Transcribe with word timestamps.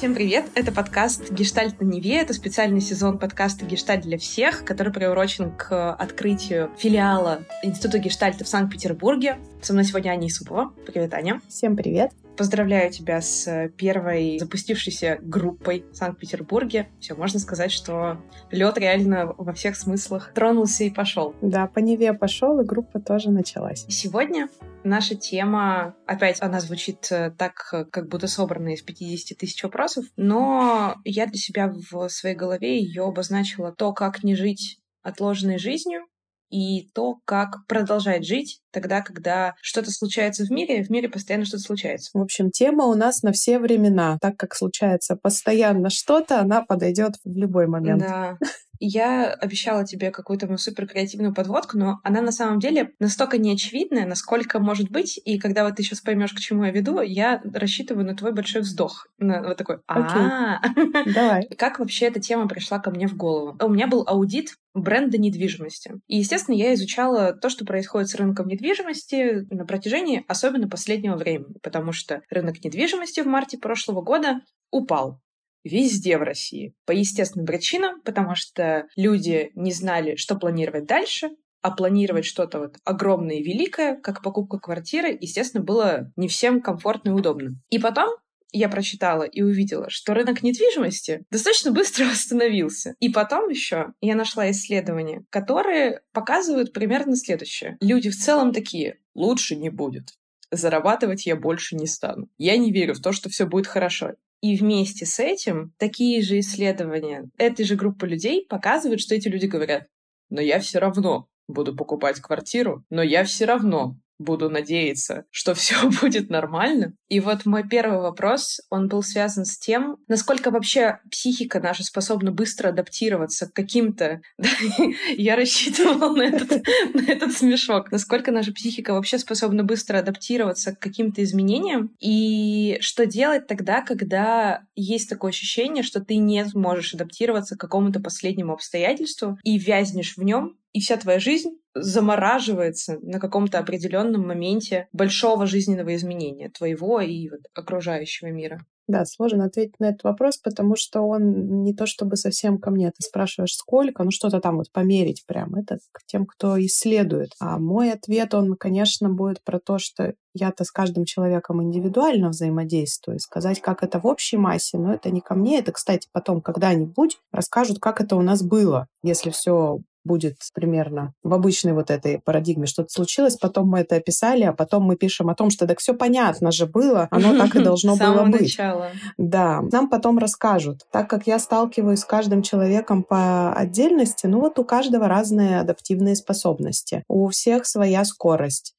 Всем 0.00 0.14
привет! 0.14 0.46
Это 0.54 0.72
подкаст 0.72 1.30
«Гештальт 1.30 1.78
на 1.78 1.84
Неве». 1.84 2.22
Это 2.22 2.32
специальный 2.32 2.80
сезон 2.80 3.18
подкаста 3.18 3.66
«Гештальт 3.66 4.00
для 4.00 4.16
всех», 4.16 4.64
который 4.64 4.94
приурочен 4.94 5.54
к 5.54 5.92
открытию 5.92 6.70
филиала 6.78 7.42
Института 7.62 7.98
Гештальта 7.98 8.44
в 8.44 8.48
Санкт-Петербурге. 8.48 9.36
Со 9.60 9.74
мной 9.74 9.84
сегодня 9.84 10.12
Аня 10.12 10.28
Исупова. 10.28 10.72
Привет, 10.86 11.12
Аня. 11.12 11.42
Всем 11.50 11.76
привет. 11.76 12.12
Поздравляю 12.36 12.90
тебя 12.90 13.20
с 13.20 13.70
первой 13.76 14.38
запустившейся 14.38 15.18
группой 15.20 15.84
в 15.90 15.94
Санкт-Петербурге. 15.94 16.88
Все, 17.00 17.14
можно 17.14 17.38
сказать, 17.38 17.72
что 17.72 18.18
лед 18.50 18.78
реально 18.78 19.34
во 19.36 19.52
всех 19.52 19.76
смыслах 19.76 20.32
тронулся 20.34 20.84
и 20.84 20.90
пошел. 20.90 21.34
Да, 21.42 21.66
по 21.66 21.80
Неве 21.80 22.12
пошел, 22.12 22.60
и 22.60 22.64
группа 22.64 23.00
тоже 23.00 23.30
началась. 23.30 23.84
Сегодня 23.88 24.48
наша 24.84 25.14
тема, 25.14 25.94
опять 26.06 26.40
она 26.40 26.60
звучит 26.60 27.08
э, 27.10 27.30
так, 27.36 27.88
как 27.90 28.08
будто 28.08 28.26
собрана 28.26 28.74
из 28.74 28.82
50 28.82 29.36
тысяч 29.38 29.62
вопросов, 29.62 30.06
но 30.16 30.96
я 31.04 31.26
для 31.26 31.38
себя 31.38 31.72
в 31.90 32.08
своей 32.08 32.34
голове 32.34 32.80
ее 32.80 33.04
обозначила 33.04 33.72
то, 33.72 33.92
как 33.92 34.22
не 34.24 34.34
жить 34.34 34.80
отложенной 35.02 35.58
жизнью, 35.58 36.06
и 36.50 36.90
то, 36.94 37.18
как 37.24 37.66
продолжать 37.66 38.26
жить 38.26 38.60
тогда, 38.72 39.00
когда 39.00 39.54
что-то 39.62 39.90
случается 39.90 40.44
в 40.44 40.50
мире, 40.50 40.82
в 40.82 40.90
мире 40.90 41.08
постоянно 41.08 41.44
что-то 41.44 41.62
случается. 41.62 42.10
В 42.12 42.20
общем, 42.20 42.50
тема 42.50 42.86
у 42.86 42.94
нас 42.94 43.22
на 43.22 43.32
все 43.32 43.58
времена. 43.58 44.18
Так 44.20 44.36
как 44.36 44.54
случается 44.54 45.16
постоянно 45.16 45.90
что-то, 45.90 46.40
она 46.40 46.62
подойдет 46.62 47.14
в 47.24 47.36
любой 47.36 47.66
момент. 47.66 48.02
Да. 48.02 48.38
Я 48.80 49.32
обещала 49.32 49.84
тебе 49.84 50.10
какую-то 50.10 50.46
мою 50.46 50.58
супер 50.58 50.86
креативную 50.86 51.34
подводку, 51.34 51.76
но 51.76 52.00
она 52.02 52.22
на 52.22 52.32
самом 52.32 52.58
деле 52.58 52.94
настолько 52.98 53.36
неочевидная, 53.36 54.06
насколько 54.06 54.58
может 54.58 54.90
быть. 54.90 55.20
И 55.24 55.38
когда 55.38 55.64
вот 55.64 55.76
ты 55.76 55.82
сейчас 55.82 56.00
поймешь, 56.00 56.32
к 56.32 56.40
чему 56.40 56.64
я 56.64 56.70
веду, 56.70 57.00
я 57.02 57.42
рассчитываю 57.52 58.06
на 58.06 58.16
твой 58.16 58.32
большой 58.32 58.62
вздох. 58.62 59.06
На 59.18 59.42
вот 59.42 59.58
такой. 59.58 59.78
А, 59.86 60.60
давай. 61.04 61.46
Как 61.58 61.78
вообще 61.78 62.06
эта 62.06 62.20
тема 62.20 62.48
пришла 62.48 62.78
ко 62.78 62.90
мне 62.90 63.06
в 63.06 63.16
голову? 63.16 63.58
У 63.62 63.68
меня 63.68 63.86
был 63.86 64.04
аудит 64.06 64.56
бренда 64.72 65.18
недвижимости. 65.18 66.00
И, 66.06 66.18
естественно, 66.18 66.54
я 66.54 66.72
изучала 66.74 67.32
то, 67.32 67.50
что 67.50 67.66
происходит 67.66 68.08
с 68.08 68.14
рынком 68.14 68.48
недвижимости 68.48 69.46
на 69.52 69.66
протяжении 69.66 70.24
особенно 70.26 70.68
последнего 70.68 71.16
времени, 71.16 71.58
потому 71.62 71.92
что 71.92 72.22
рынок 72.30 72.64
недвижимости 72.64 73.20
в 73.20 73.26
марте 73.26 73.58
прошлого 73.58 74.00
года 74.00 74.40
упал 74.70 75.20
везде 75.64 76.18
в 76.18 76.22
России. 76.22 76.74
По 76.86 76.92
естественным 76.92 77.46
причинам, 77.46 78.00
потому 78.02 78.34
что 78.34 78.86
люди 78.96 79.50
не 79.54 79.72
знали, 79.72 80.16
что 80.16 80.36
планировать 80.36 80.86
дальше, 80.86 81.30
а 81.62 81.70
планировать 81.70 82.24
что-то 82.24 82.58
вот 82.58 82.76
огромное 82.84 83.36
и 83.36 83.42
великое, 83.42 83.96
как 83.96 84.22
покупка 84.22 84.58
квартиры, 84.58 85.16
естественно, 85.20 85.62
было 85.62 86.12
не 86.16 86.28
всем 86.28 86.62
комфортно 86.62 87.10
и 87.10 87.12
удобно. 87.12 87.60
И 87.68 87.78
потом 87.78 88.16
я 88.52 88.68
прочитала 88.68 89.22
и 89.22 89.42
увидела, 89.42 89.90
что 89.90 90.14
рынок 90.14 90.42
недвижимости 90.42 91.24
достаточно 91.30 91.70
быстро 91.70 92.04
восстановился. 92.10 92.94
И 93.00 93.08
потом 93.10 93.48
еще 93.48 93.92
я 94.00 94.14
нашла 94.14 94.50
исследования, 94.50 95.24
которые 95.30 96.00
показывают 96.12 96.72
примерно 96.72 97.16
следующее. 97.16 97.76
Люди 97.80 98.10
в 98.10 98.16
целом 98.16 98.52
такие, 98.52 98.98
лучше 99.14 99.56
не 99.56 99.70
будет. 99.70 100.14
Зарабатывать 100.50 101.26
я 101.26 101.36
больше 101.36 101.76
не 101.76 101.86
стану. 101.86 102.28
Я 102.36 102.56
не 102.56 102.72
верю 102.72 102.94
в 102.94 103.00
то, 103.00 103.12
что 103.12 103.28
все 103.28 103.46
будет 103.46 103.68
хорошо. 103.68 104.14
И 104.40 104.56
вместе 104.56 105.04
с 105.04 105.18
этим 105.18 105.74
такие 105.78 106.22
же 106.22 106.38
исследования 106.38 107.28
этой 107.36 107.64
же 107.64 107.76
группы 107.76 108.06
людей 108.06 108.46
показывают, 108.48 109.00
что 109.00 109.14
эти 109.14 109.28
люди 109.28 109.46
говорят, 109.46 109.86
но 110.30 110.40
я 110.40 110.60
все 110.60 110.78
равно 110.78 111.28
буду 111.46 111.76
покупать 111.76 112.20
квартиру, 112.20 112.84
но 112.88 113.02
я 113.02 113.24
все 113.24 113.44
равно 113.44 113.96
буду 114.20 114.50
надеяться, 114.50 115.24
что 115.30 115.54
все 115.60 115.74
будет 116.00 116.30
нормально. 116.30 116.94
И 117.08 117.18
вот 117.18 117.46
мой 117.46 117.66
первый 117.68 118.00
вопрос, 118.00 118.60
он 118.70 118.88
был 118.88 119.02
связан 119.02 119.44
с 119.44 119.58
тем, 119.58 119.96
насколько 120.06 120.50
вообще 120.50 121.00
психика 121.10 121.58
наша 121.58 121.82
способна 121.82 122.30
быстро 122.30 122.68
адаптироваться 122.68 123.48
к 123.48 123.52
каким-то... 123.52 124.20
Я 125.16 125.36
рассчитывала 125.36 126.14
на 126.14 126.22
этот, 126.22 126.62
на 126.94 127.10
этот 127.10 127.32
смешок. 127.32 127.90
Насколько 127.90 128.30
наша 128.30 128.52
психика 128.52 128.92
вообще 128.92 129.18
способна 129.18 129.64
быстро 129.64 129.98
адаптироваться 129.98 130.74
к 130.74 130.78
каким-то 130.78 131.22
изменениям. 131.24 131.94
И 131.98 132.78
что 132.80 133.06
делать 133.06 133.46
тогда, 133.46 133.80
когда 133.82 134.62
есть 134.76 135.08
такое 135.08 135.30
ощущение, 135.30 135.82
что 135.82 136.00
ты 136.00 136.16
не 136.16 136.44
сможешь 136.44 136.94
адаптироваться 136.94 137.56
к 137.56 137.60
какому-то 137.60 138.00
последнему 138.00 138.52
обстоятельству 138.52 139.38
и 139.42 139.58
вязнешь 139.58 140.16
в 140.16 140.22
нем, 140.22 140.56
и 140.72 140.80
вся 140.80 140.96
твоя 140.96 141.18
жизнь 141.18 141.58
замораживается 141.74 142.98
на 143.02 143.20
каком-то 143.20 143.58
определенном 143.58 144.26
моменте 144.26 144.88
большого 144.92 145.46
жизненного 145.46 145.94
изменения 145.94 146.50
твоего 146.50 147.00
и 147.00 147.28
вот 147.28 147.40
окружающего 147.54 148.28
мира. 148.28 148.64
Да, 148.90 149.04
сложно 149.04 149.44
ответить 149.44 149.78
на 149.78 149.90
этот 149.90 150.02
вопрос, 150.02 150.36
потому 150.38 150.74
что 150.74 151.02
он 151.02 151.62
не 151.62 151.72
то 151.72 151.86
чтобы 151.86 152.16
совсем 152.16 152.58
ко 152.58 152.72
мне. 152.72 152.88
Ты 152.90 153.04
спрашиваешь, 153.04 153.54
сколько, 153.54 154.02
ну 154.02 154.10
что-то 154.10 154.40
там 154.40 154.56
вот 154.56 154.72
померить 154.72 155.24
прям. 155.26 155.54
Это 155.54 155.78
к 155.92 156.04
тем, 156.06 156.26
кто 156.26 156.60
исследует. 156.60 157.30
А 157.38 157.60
мой 157.60 157.92
ответ, 157.92 158.34
он, 158.34 158.56
конечно, 158.56 159.08
будет 159.08 159.44
про 159.44 159.60
то, 159.60 159.78
что 159.78 160.14
я-то 160.34 160.64
с 160.64 160.72
каждым 160.72 161.04
человеком 161.04 161.62
индивидуально 161.62 162.30
взаимодействую. 162.30 163.20
Сказать, 163.20 163.60
как 163.60 163.84
это 163.84 164.00
в 164.00 164.06
общей 164.06 164.38
массе, 164.38 164.76
но 164.76 164.92
это 164.92 165.12
не 165.12 165.20
ко 165.20 165.36
мне. 165.36 165.60
Это, 165.60 165.70
кстати, 165.70 166.08
потом 166.10 166.40
когда-нибудь 166.40 167.18
расскажут, 167.30 167.78
как 167.78 168.00
это 168.00 168.16
у 168.16 168.22
нас 168.22 168.42
было. 168.42 168.88
Если 169.04 169.30
все 169.30 169.78
будет 170.04 170.36
примерно 170.54 171.14
в 171.22 171.34
обычной 171.34 171.72
вот 171.72 171.90
этой 171.90 172.20
парадигме 172.20 172.66
что-то 172.66 172.90
случилось, 172.90 173.36
потом 173.36 173.68
мы 173.68 173.80
это 173.80 173.96
описали, 173.96 174.44
а 174.44 174.52
потом 174.52 174.84
мы 174.84 174.96
пишем 174.96 175.30
о 175.30 175.34
том, 175.34 175.50
что 175.50 175.66
так 175.66 175.78
все 175.78 175.94
понятно 175.94 176.50
же 176.50 176.66
было, 176.66 177.08
оно 177.10 177.36
так 177.38 177.54
и 177.56 177.62
должно 177.62 177.96
было 177.96 178.24
быть. 178.24 178.42
начала. 178.42 178.90
Да, 179.18 179.60
нам 179.72 179.88
потом 179.88 180.18
расскажут. 180.18 180.86
Так 180.90 181.08
как 181.08 181.26
я 181.26 181.38
сталкиваюсь 181.38 182.00
с 182.00 182.04
каждым 182.04 182.42
человеком 182.42 183.02
по 183.02 183.52
отдельности, 183.52 184.26
ну 184.26 184.40
вот 184.40 184.58
у 184.58 184.64
каждого 184.64 185.08
разные 185.08 185.60
адаптивные 185.60 186.16
способности, 186.16 187.04
у 187.08 187.28
всех 187.28 187.66
своя 187.66 188.04
скорость. 188.04 188.74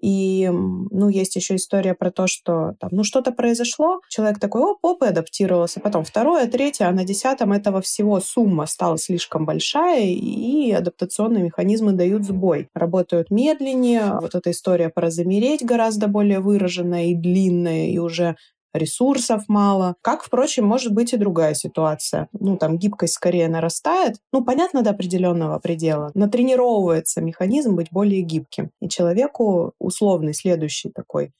И, 0.00 0.48
ну, 0.50 1.08
есть 1.08 1.36
еще 1.36 1.56
история 1.56 1.94
про 1.94 2.10
то, 2.10 2.26
что 2.26 2.74
там, 2.80 2.90
ну, 2.92 3.04
что-то 3.04 3.32
произошло, 3.32 4.00
человек 4.08 4.38
такой, 4.38 4.62
оп, 4.62 4.78
оп, 4.82 5.02
и 5.02 5.06
адаптировался. 5.06 5.80
Потом 5.80 6.04
второе, 6.04 6.46
третье, 6.46 6.86
а 6.86 6.92
на 6.92 7.04
десятом 7.04 7.52
этого 7.52 7.80
всего 7.80 8.20
сумма 8.20 8.66
стала 8.66 8.98
слишком 8.98 9.46
большая, 9.46 10.04
и 10.04 10.70
адаптационные 10.72 11.44
механизмы 11.44 11.92
дают 11.92 12.24
сбой. 12.24 12.68
Работают 12.74 13.30
медленнее. 13.30 14.18
Вот 14.20 14.34
эта 14.34 14.50
история 14.50 14.90
про 14.90 15.10
замереть 15.10 15.64
гораздо 15.64 16.08
более 16.08 16.40
выраженная 16.40 17.06
и 17.06 17.14
длинная, 17.14 17.88
и 17.88 17.98
уже 17.98 18.36
ресурсов 18.76 19.44
мало. 19.48 19.96
Как, 20.02 20.22
впрочем, 20.22 20.66
может 20.66 20.92
быть 20.92 21.12
и 21.12 21.16
другая 21.16 21.54
ситуация. 21.54 22.28
Ну, 22.32 22.56
там 22.56 22.78
гибкость 22.78 23.14
скорее 23.14 23.48
нарастает. 23.48 24.16
Ну, 24.32 24.44
понятно, 24.44 24.82
до 24.82 24.90
определенного 24.90 25.58
предела. 25.58 26.10
Натренировывается 26.14 27.20
механизм 27.20 27.74
быть 27.76 27.88
более 27.90 28.22
гибким. 28.22 28.70
И 28.80 28.88
человеку 28.88 29.72
условный 29.78 30.34
следующий 30.34 30.90
такой, 30.90 31.32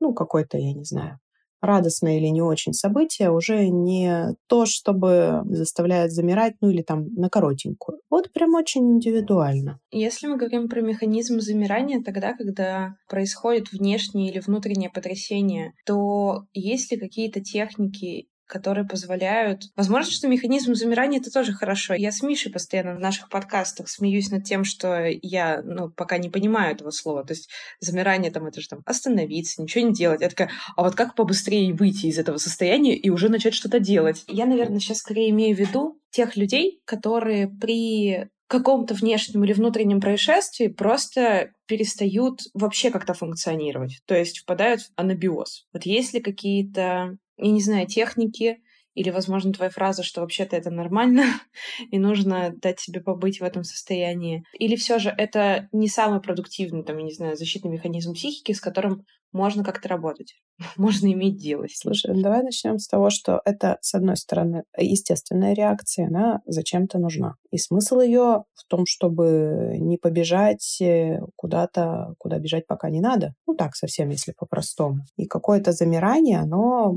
ну, 0.00 0.14
какой-то, 0.14 0.58
я 0.58 0.72
не 0.72 0.84
знаю, 0.84 1.18
радостное 1.60 2.18
или 2.18 2.26
не 2.26 2.42
очень 2.42 2.72
событие 2.72 3.30
уже 3.30 3.68
не 3.68 4.34
то, 4.48 4.66
чтобы 4.66 5.42
заставляет 5.46 6.12
замирать, 6.12 6.54
ну 6.60 6.70
или 6.70 6.82
там 6.82 7.06
на 7.14 7.28
коротенькую. 7.28 8.00
Вот 8.10 8.32
прям 8.32 8.54
очень 8.54 8.92
индивидуально. 8.92 9.80
Если 9.90 10.26
мы 10.26 10.36
говорим 10.36 10.68
про 10.68 10.80
механизм 10.80 11.40
замирания, 11.40 12.02
тогда, 12.02 12.34
когда 12.34 12.96
происходит 13.08 13.72
внешнее 13.72 14.30
или 14.30 14.40
внутреннее 14.40 14.90
потрясение, 14.90 15.72
то 15.86 16.44
есть 16.52 16.92
ли 16.92 16.98
какие-то 16.98 17.40
техники 17.40 18.28
которые 18.46 18.86
позволяют... 18.86 19.62
Возможно, 19.76 20.10
что 20.10 20.28
механизм 20.28 20.74
замирания— 20.74 21.18
это 21.20 21.30
тоже 21.30 21.52
хорошо. 21.52 21.94
Я 21.94 22.12
с 22.12 22.22
Мишей 22.22 22.52
постоянно 22.52 22.94
в 22.94 23.00
наших 23.00 23.28
подкастах 23.28 23.88
смеюсь 23.88 24.30
над 24.30 24.44
тем, 24.44 24.64
что 24.64 25.06
я 25.22 25.62
ну, 25.62 25.90
пока 25.90 26.18
не 26.18 26.30
понимаю 26.30 26.74
этого 26.74 26.90
слова. 26.90 27.24
То 27.24 27.32
есть 27.32 27.50
замирание 27.80 28.30
там— 28.30 28.46
это 28.46 28.60
же 28.60 28.68
там 28.68 28.80
остановиться, 28.86 29.62
ничего 29.62 29.86
не 29.86 29.94
делать. 29.94 30.20
Я 30.20 30.28
такая, 30.28 30.50
а 30.76 30.82
вот 30.82 30.94
как 30.94 31.14
побыстрее 31.14 31.72
выйти 31.72 32.06
из 32.06 32.18
этого 32.18 32.36
состояния 32.36 32.96
и 32.96 33.10
уже 33.10 33.28
начать 33.28 33.54
что-то 33.54 33.80
делать? 33.80 34.24
Я, 34.28 34.46
наверное, 34.46 34.78
сейчас 34.78 34.98
скорее 34.98 35.30
имею 35.30 35.56
в 35.56 35.60
виду 35.60 36.00
тех 36.10 36.36
людей, 36.36 36.80
которые 36.84 37.48
при 37.48 38.28
каком-то 38.46 38.94
внешнем 38.94 39.44
или 39.44 39.52
внутреннем 39.52 40.00
происшествии 40.00 40.68
просто 40.68 41.50
перестают 41.66 42.40
вообще 42.52 42.90
как-то 42.90 43.14
функционировать. 43.14 44.00
То 44.06 44.14
есть 44.14 44.38
впадают 44.38 44.82
в 44.82 44.90
анабиоз. 44.96 45.66
Вот 45.72 45.84
есть 45.86 46.12
ли 46.12 46.20
какие-то 46.20 47.16
я 47.36 47.50
не 47.50 47.60
знаю, 47.60 47.86
техники, 47.86 48.58
или, 48.94 49.10
возможно, 49.10 49.52
твоя 49.52 49.70
фраза, 49.70 50.02
что 50.02 50.20
вообще-то 50.20 50.56
это 50.56 50.70
нормально, 50.70 51.24
и 51.90 51.98
нужно 51.98 52.54
дать 52.54 52.80
себе 52.80 53.00
побыть 53.00 53.40
в 53.40 53.44
этом 53.44 53.64
состоянии. 53.64 54.44
Или 54.58 54.76
все 54.76 54.98
же 54.98 55.12
это 55.16 55.68
не 55.72 55.88
самый 55.88 56.20
продуктивный, 56.20 56.84
там, 56.84 56.98
я 56.98 57.04
не 57.04 57.12
знаю, 57.12 57.36
защитный 57.36 57.70
механизм 57.70 58.14
психики, 58.14 58.52
с 58.52 58.60
которым 58.60 59.04
можно 59.34 59.64
как-то 59.64 59.88
работать, 59.88 60.36
можно 60.78 61.12
иметь 61.12 61.36
дело. 61.36 61.66
Слушай, 61.68 62.14
ну 62.14 62.22
давай 62.22 62.42
начнем 62.42 62.78
с 62.78 62.86
того, 62.86 63.10
что 63.10 63.42
это, 63.44 63.78
с 63.82 63.94
одной 63.94 64.16
стороны, 64.16 64.62
естественная 64.78 65.54
реакция, 65.54 66.06
она 66.06 66.40
зачем-то 66.46 66.98
нужна. 66.98 67.34
И 67.50 67.58
смысл 67.58 68.00
ее 68.00 68.44
в 68.54 68.64
том, 68.68 68.84
чтобы 68.86 69.76
не 69.80 69.98
побежать 69.98 70.80
э, 70.80 71.18
куда-то, 71.36 72.14
куда 72.18 72.38
бежать 72.38 72.66
пока 72.66 72.88
не 72.88 73.00
надо. 73.00 73.34
Ну 73.46 73.54
так, 73.54 73.74
совсем, 73.74 74.08
если 74.10 74.32
по-простому. 74.32 75.00
И 75.16 75.26
какое-то 75.26 75.72
замирание, 75.72 76.38
оно 76.38 76.96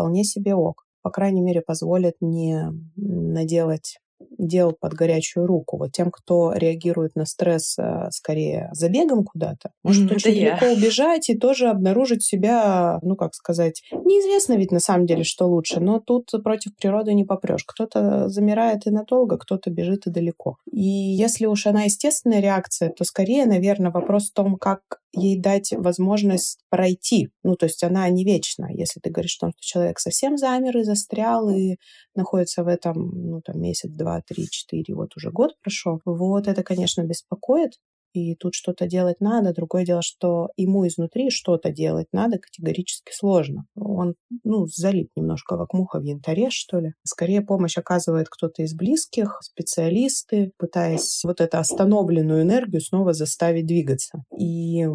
вполне 0.00 0.24
себе 0.24 0.54
ок. 0.54 0.86
по 1.02 1.10
крайней 1.10 1.40
мере, 1.40 1.62
позволят 1.62 2.14
не 2.20 2.66
наделать 2.96 3.98
дел 4.38 4.76
под 4.78 4.92
горячую 4.92 5.46
руку. 5.46 5.78
Вот 5.78 5.92
тем, 5.92 6.10
кто 6.10 6.52
реагирует 6.52 7.16
на 7.16 7.24
стресс 7.24 7.78
э, 7.78 8.08
скорее 8.10 8.68
забегом 8.72 9.24
куда-то, 9.24 9.70
может 9.82 10.12
очень 10.12 10.34
далеко 10.34 10.66
я. 10.66 10.72
убежать 10.72 11.30
и 11.30 11.38
тоже 11.38 11.68
обнаружить 11.68 12.22
себя, 12.22 12.98
ну, 13.02 13.16
как 13.16 13.34
сказать, 13.34 13.82
неизвестно 13.92 14.54
ведь 14.58 14.72
на 14.72 14.80
самом 14.80 15.06
деле, 15.06 15.24
что 15.24 15.46
лучше, 15.46 15.80
но 15.80 16.00
тут 16.00 16.30
против 16.44 16.76
природы 16.76 17.14
не 17.14 17.24
попрешь. 17.24 17.64
Кто-то 17.66 18.28
замирает 18.28 18.86
и 18.86 18.90
надолго, 18.90 19.38
кто-то 19.38 19.70
бежит 19.70 20.06
и 20.06 20.10
далеко. 20.10 20.56
И 20.70 20.80
если 20.80 21.46
уж 21.46 21.66
она 21.66 21.84
естественная 21.84 22.40
реакция, 22.40 22.90
то 22.90 23.04
скорее, 23.04 23.46
наверное, 23.46 23.90
вопрос 23.90 24.30
в 24.30 24.34
том, 24.34 24.56
как 24.56 24.99
ей 25.12 25.40
дать 25.40 25.72
возможность 25.72 26.60
пройти. 26.68 27.30
Ну, 27.42 27.56
то 27.56 27.66
есть 27.66 27.82
она 27.82 28.08
не 28.08 28.24
вечна. 28.24 28.68
Если 28.72 29.00
ты 29.00 29.10
говоришь, 29.10 29.32
что 29.32 29.52
человек 29.58 29.98
совсем 29.98 30.36
замер 30.36 30.78
и 30.78 30.84
застрял, 30.84 31.50
и 31.50 31.76
находится 32.14 32.62
в 32.64 32.68
этом, 32.68 33.10
ну, 33.30 33.40
там, 33.40 33.60
месяц, 33.60 33.90
два, 33.90 34.22
три, 34.22 34.48
четыре, 34.48 34.94
вот 34.94 35.16
уже 35.16 35.30
год 35.30 35.52
прошел, 35.60 36.00
вот 36.04 36.48
это, 36.48 36.62
конечно, 36.62 37.02
беспокоит, 37.02 37.78
и 38.12 38.34
тут 38.34 38.54
что-то 38.54 38.86
делать 38.86 39.20
надо. 39.20 39.52
Другое 39.52 39.84
дело, 39.84 40.02
что 40.02 40.48
ему 40.56 40.86
изнутри 40.86 41.30
что-то 41.30 41.70
делать 41.70 42.08
надо 42.12 42.38
категорически 42.38 43.12
сложно. 43.14 43.66
Он, 43.76 44.14
ну, 44.44 44.66
залип 44.66 45.10
немножко 45.16 45.56
как 45.56 45.72
муха 45.74 46.00
в 46.00 46.04
янтаре, 46.04 46.50
что 46.50 46.80
ли. 46.80 46.92
Скорее 47.04 47.40
помощь 47.40 47.76
оказывает 47.76 48.28
кто-то 48.28 48.62
из 48.62 48.74
близких, 48.74 49.38
специалисты, 49.42 50.52
пытаясь 50.58 51.22
вот 51.24 51.40
эту 51.40 51.58
остановленную 51.58 52.42
энергию 52.42 52.80
снова 52.80 53.12
заставить 53.12 53.66
двигаться. 53.66 54.24
И 54.38 54.86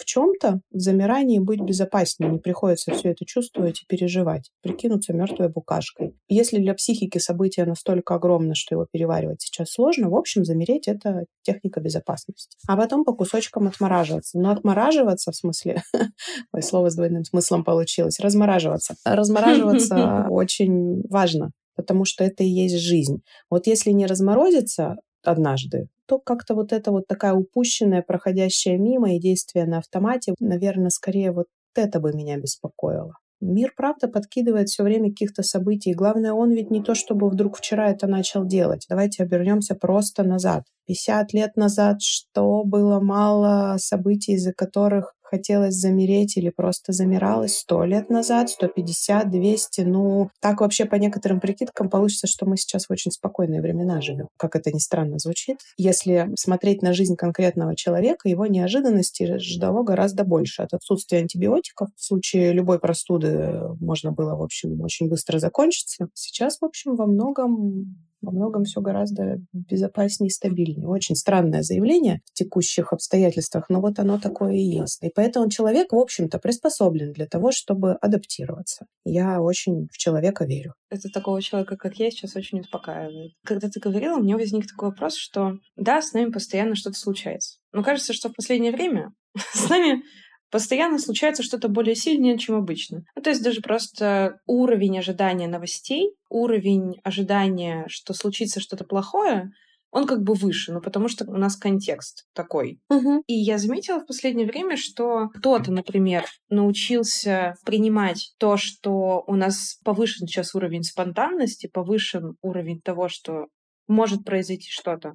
в 0.00 0.04
чем-то 0.06 0.60
в 0.70 0.78
замирании 0.78 1.38
быть 1.38 1.60
безопаснее, 1.60 2.32
не 2.32 2.38
приходится 2.38 2.92
все 2.92 3.10
это 3.10 3.26
чувствовать 3.26 3.82
и 3.82 3.86
переживать, 3.86 4.50
прикинуться 4.62 5.12
мертвой 5.12 5.50
букашкой. 5.50 6.16
Если 6.28 6.58
для 6.58 6.74
психики 6.74 7.18
событие 7.18 7.66
настолько 7.66 8.14
огромно, 8.14 8.54
что 8.54 8.74
его 8.74 8.86
переваривать 8.90 9.42
сейчас 9.42 9.72
сложно, 9.72 10.08
в 10.08 10.16
общем, 10.16 10.44
замереть— 10.44 10.84
это 10.88 11.26
техника 11.42 11.80
безопасности. 11.80 12.56
А 12.66 12.76
потом 12.76 13.04
по 13.04 13.14
кусочкам 13.14 13.68
отмораживаться. 13.68 14.38
Но 14.38 14.50
отмораживаться, 14.50 15.32
в 15.32 15.36
смысле, 15.36 15.82
ой, 16.52 16.62
слово 16.62 16.90
с 16.90 16.96
двойным 16.96 17.24
смыслом 17.24 17.62
получилось, 17.62 18.20
размораживаться. 18.20 18.94
Размораживаться 19.04 20.26
очень 20.30 21.02
важно, 21.08 21.50
потому 21.76 22.06
что 22.06 22.24
это 22.24 22.42
и 22.42 22.48
есть 22.48 22.78
жизнь. 22.78 23.22
Вот 23.50 23.66
если 23.66 23.90
не 23.90 24.06
разморозиться 24.06 24.96
однажды, 25.22 25.88
то 26.10 26.18
как-то 26.18 26.56
вот 26.56 26.72
это 26.72 26.90
вот 26.90 27.06
такая 27.06 27.34
упущенная, 27.34 28.02
проходящая 28.02 28.78
мимо 28.78 29.14
и 29.14 29.20
действие 29.20 29.64
на 29.64 29.78
автомате, 29.78 30.34
наверное, 30.40 30.90
скорее 30.90 31.30
вот 31.30 31.46
это 31.76 32.00
бы 32.00 32.12
меня 32.12 32.36
беспокоило. 32.36 33.12
Мир, 33.40 33.72
правда, 33.76 34.08
подкидывает 34.08 34.68
все 34.68 34.82
время 34.82 35.10
каких-то 35.10 35.44
событий. 35.44 35.94
Главное, 35.94 36.32
он 36.32 36.50
ведь 36.50 36.72
не 36.72 36.82
то, 36.82 36.96
чтобы 36.96 37.30
вдруг 37.30 37.58
вчера 37.58 37.90
это 37.90 38.08
начал 38.08 38.44
делать. 38.44 38.86
Давайте 38.88 39.22
обернемся 39.22 39.76
просто 39.76 40.24
назад. 40.24 40.64
50 40.88 41.32
лет 41.32 41.56
назад, 41.56 42.02
что 42.02 42.64
было 42.64 42.98
мало 42.98 43.76
событий, 43.78 44.32
из-за 44.32 44.52
которых 44.52 45.14
хотелось 45.30 45.74
замереть 45.74 46.36
или 46.36 46.50
просто 46.50 46.92
замиралось 46.92 47.58
сто 47.58 47.84
лет 47.84 48.10
назад, 48.10 48.50
150, 48.50 49.30
200. 49.30 49.80
Ну, 49.82 50.30
так 50.40 50.60
вообще 50.60 50.84
по 50.84 50.96
некоторым 50.96 51.40
прикидкам 51.40 51.88
получится, 51.88 52.26
что 52.26 52.46
мы 52.46 52.56
сейчас 52.56 52.86
в 52.86 52.90
очень 52.90 53.12
спокойные 53.12 53.62
времена 53.62 54.00
живем. 54.00 54.28
Как 54.36 54.56
это 54.56 54.72
ни 54.72 54.78
странно 54.78 55.18
звучит. 55.18 55.58
Если 55.76 56.30
смотреть 56.36 56.82
на 56.82 56.92
жизнь 56.92 57.16
конкретного 57.16 57.76
человека, 57.76 58.28
его 58.28 58.46
неожиданности 58.46 59.38
ждало 59.38 59.82
гораздо 59.82 60.24
больше. 60.24 60.62
От 60.62 60.74
отсутствия 60.74 61.18
антибиотиков 61.18 61.88
в 61.96 62.04
случае 62.04 62.52
любой 62.52 62.80
простуды 62.80 63.60
можно 63.80 64.12
было, 64.12 64.34
в 64.34 64.42
общем, 64.42 64.80
очень 64.80 65.08
быстро 65.08 65.38
закончиться. 65.38 66.08
Сейчас, 66.14 66.58
в 66.60 66.64
общем, 66.64 66.96
во 66.96 67.06
многом 67.06 68.09
во 68.20 68.32
многом 68.32 68.64
все 68.64 68.80
гораздо 68.80 69.38
безопаснее 69.52 70.28
и 70.28 70.32
стабильнее. 70.32 70.88
Очень 70.88 71.16
странное 71.16 71.62
заявление 71.62 72.20
в 72.26 72.32
текущих 72.32 72.92
обстоятельствах, 72.92 73.68
но 73.68 73.80
вот 73.80 73.98
оно 73.98 74.18
такое 74.18 74.54
и 74.54 74.60
есть. 74.60 75.02
И 75.02 75.10
поэтому 75.14 75.48
человек, 75.48 75.92
в 75.92 75.98
общем-то, 75.98 76.38
приспособлен 76.38 77.12
для 77.12 77.26
того, 77.26 77.52
чтобы 77.52 77.92
адаптироваться. 77.94 78.86
Я 79.04 79.40
очень 79.40 79.88
в 79.92 79.98
человека 79.98 80.44
верю. 80.44 80.74
Это 80.90 81.08
такого 81.08 81.40
человека, 81.40 81.76
как 81.76 81.96
я, 81.96 82.10
сейчас 82.10 82.36
очень 82.36 82.60
успокаивает. 82.60 83.32
Когда 83.44 83.68
ты 83.68 83.80
говорила, 83.80 84.16
у 84.16 84.22
меня 84.22 84.36
возник 84.36 84.66
такой 84.66 84.90
вопрос, 84.90 85.16
что 85.16 85.54
да, 85.76 86.02
с 86.02 86.12
нами 86.12 86.30
постоянно 86.30 86.74
что-то 86.74 86.98
случается. 86.98 87.58
Но 87.72 87.82
кажется, 87.82 88.12
что 88.12 88.28
в 88.28 88.34
последнее 88.34 88.72
время 88.72 89.12
с 89.52 89.68
нами 89.68 90.02
постоянно 90.50 90.98
случается 90.98 91.42
что-то 91.42 91.68
более 91.68 91.94
сильное, 91.94 92.38
чем 92.38 92.56
обычно. 92.56 93.04
Ну, 93.16 93.22
то 93.22 93.30
есть 93.30 93.42
даже 93.42 93.60
просто 93.60 94.40
уровень 94.46 94.98
ожидания 94.98 95.48
новостей, 95.48 96.12
уровень 96.28 97.00
ожидания, 97.04 97.84
что 97.88 98.14
случится 98.14 98.60
что-то 98.60 98.84
плохое, 98.84 99.50
он 99.92 100.06
как 100.06 100.22
бы 100.22 100.34
выше, 100.34 100.72
ну 100.72 100.80
потому 100.80 101.08
что 101.08 101.24
у 101.28 101.36
нас 101.36 101.56
контекст 101.56 102.26
такой. 102.32 102.78
Угу. 102.88 103.24
И 103.26 103.34
я 103.34 103.58
заметила 103.58 103.98
в 104.00 104.06
последнее 104.06 104.46
время, 104.46 104.76
что 104.76 105.28
кто-то, 105.34 105.72
например, 105.72 106.24
научился 106.48 107.54
принимать 107.64 108.32
то, 108.38 108.56
что 108.56 109.24
у 109.26 109.34
нас 109.34 109.78
повышен 109.84 110.26
сейчас 110.26 110.54
уровень 110.54 110.84
спонтанности, 110.84 111.68
повышен 111.72 112.36
уровень 112.40 112.80
того, 112.80 113.08
что 113.08 113.46
может 113.88 114.24
произойти 114.24 114.68
что-то 114.70 115.14